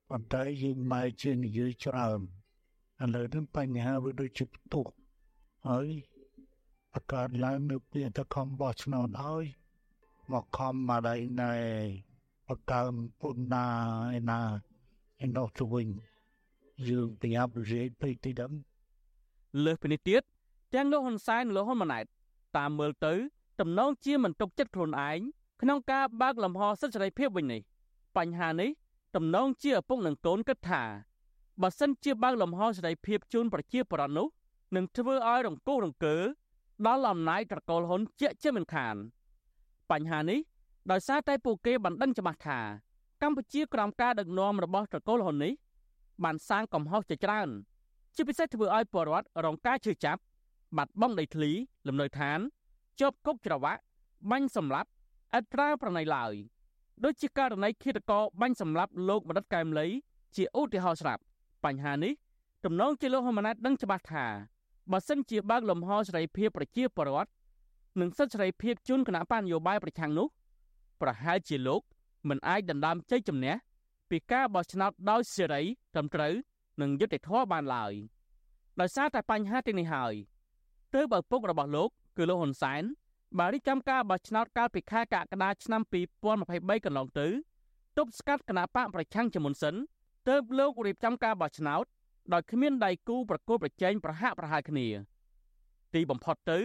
[0.09, 2.21] ប៉ុន្តែយើងមកជានិយាយច្រើន
[3.03, 4.85] ឥឡូវនេះបញ្ហាវាដូចជាផ្ទុះ
[5.68, 5.89] ហើយ
[6.93, 9.45] ប្រកាសឡើងនៅពេលទៅខំបោះឆ្នោតហើយ
[10.33, 11.55] មកខំមកដៃណែ
[12.49, 13.66] បកើមពុនណា
[14.18, 14.41] ឯណា
[15.25, 15.89] ឯនោះទៅវិញ
[16.89, 18.53] យើងប្រញាប់រេទៅទីដំ
[19.64, 20.23] លើសពីនេះទៀត
[20.75, 22.05] ទាំងលោកហ៊ុនសែនលោកហ៊ុនម៉ាណែត
[22.57, 23.14] តាមមើលទៅ
[23.61, 25.18] តំណងជាមិនទុកចិត្តខ្លួនឯង
[25.62, 27.61] ក្នុងការបើកលំហសិទ្ធិសេរីភាពវិញនេះ
[28.16, 28.71] បញ្ហានេះ
[29.16, 30.83] តំណងជាឪពុកនិងកូនគិតថា
[31.62, 34.27] បើសិនជាបើកលំហសេរីភាពជូនប្រជាពលរដ្ឋនោះ
[34.77, 36.16] នឹងធ្វើឲ្យរង្គោះរង្គើ
[36.87, 38.97] ដល់អំណាចត្រកូលហ៊ុនជាជាមិនខាន
[39.91, 40.41] បញ្ហានេះ
[40.91, 42.61] ដោយសារតែពួកគេបានដឹងច្បាស់ថា
[43.23, 45.53] កម្ពុជាក្រោមការដឹកនាំរបស់ត្រកូលហ៊ុននេះ
[46.25, 47.49] បានសាងកំហុសជាច្រើន
[48.14, 50.21] ជាពិសេសធ្វើឲ្យពលរដ្ឋរងការឈឺចាប់
[50.77, 51.51] បាត់បង់ដីធ្លី
[51.87, 52.39] លំនៅឋាន
[53.01, 53.81] ជាប់គុកច្រវាក់
[54.31, 54.89] បាញ់សម្លាប់
[55.35, 56.35] អត្រាប្រណីឡើយ
[57.05, 59.87] ដូចជាករណីឃាតករបាញ់សម្លាប់លោកបណ្ឌិតកែមលី
[60.37, 61.23] ជាឧទាហរណ៍ស្រាប់
[61.64, 62.12] បញ្ហានេះ
[62.64, 64.27] ទំនងជាលោកហ៊ុនម៉ាណែតដឹងច្បាស់ថា
[64.93, 67.31] បើសិនជាបើកលំហសេរីភាពប្រជាពលរដ្ឋ
[68.01, 70.27] និងសិទ្ធិសេរីភាពជូនគណៈបញ្ញោបាយប្រឆាំងនោះ
[71.01, 71.83] ប្រហែលជាលោក
[72.29, 73.55] មិនអាចដណ្ដើមជ័យជំនះ
[74.11, 75.62] ពីការបោះឆ្នោតដោយសេរី
[75.95, 76.35] ត្រឹមត្រូវ
[76.81, 77.93] និងយុត្តិធម៌បានឡើយ
[78.81, 80.14] ដោយសារតែបញ្ហាទាំងនេះហើយ
[80.95, 82.83] ទើបឪពុករបស់លោកគឺលោកហ៊ុនសែន
[83.39, 85.83] បានរៀបចំការបោះឆ្នោតកាលពីខែកក្កដាឆ្នាំ
[86.33, 87.29] 2023កន្លងទៅ
[87.99, 89.75] ទប់ស្កាត់គណៈបកប្រឆាំងជាមុនសិន
[90.29, 91.85] ទើបលោករៀបចំការបោះឆ្នោត
[92.33, 94.87] ដោយគ្មានដៃគូប្រកួតប្រជែងប្រហាក់ប្រហែលគ្នា
[95.95, 96.59] ទីបំផុតទៅ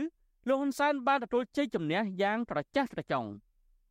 [0.47, 3.29] លោកហ៊ុនសែនបានទទួលជ័យជំនះយ៉ាងត្រចះត្រចង់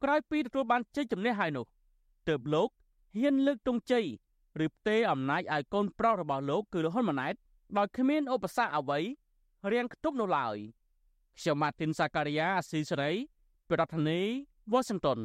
[0.05, 1.67] ក្រោយពីទទួលបានជ័យជំនះហើយនោះ
[2.29, 2.69] ទើបលោក
[3.19, 4.07] ហ៊ានលើកទង់ជ័យ
[4.65, 7.35] ឬផ្ទេរអំណាចឲ្យកូនប្រុសរបស់លោកគឺលោកហ៊ុនម៉ាណែត
[7.77, 8.99] ដោយគ្មានឧបសគ្គអ្វី
[9.73, 10.57] រៀងខ្ទប់នោះឡើយ
[11.39, 13.13] ខ្ញុំម៉ាទីនសាការីយ៉ាអស៊ីសេរី
[13.71, 14.27] ប្រធានាធិ
[14.73, 15.21] បតី Washington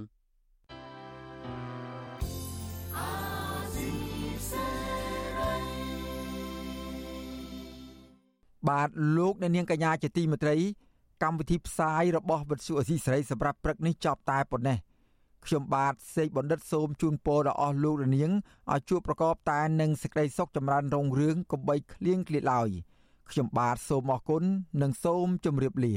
[8.67, 10.57] បាទលោកអ្នកនាងកញ្ញាជាទីមេត្រី
[11.23, 14.77] កម្មវិធីផ្សាយរបស់វិទ្យុអសីសេរីសម្រាប់ព្រឹកនេះចប់តែប៉ុណ្ណេះ
[15.45, 18.31] ខ្ញុំបាទសេកបណ្ឌិតសូមជូនពរដល់អស់លោកអ្នកនាង
[18.71, 22.69] ឲ្យជួបប្រកបតែនឹងសេចក្តីសុខចម្រើនរុងរឿងកុំបីឃ្លៀងឃ្លាតឡើយ
[23.31, 24.43] ខ្ញុំបាទសូមអរគុណ
[24.81, 25.95] និងសូមជម្រាបលា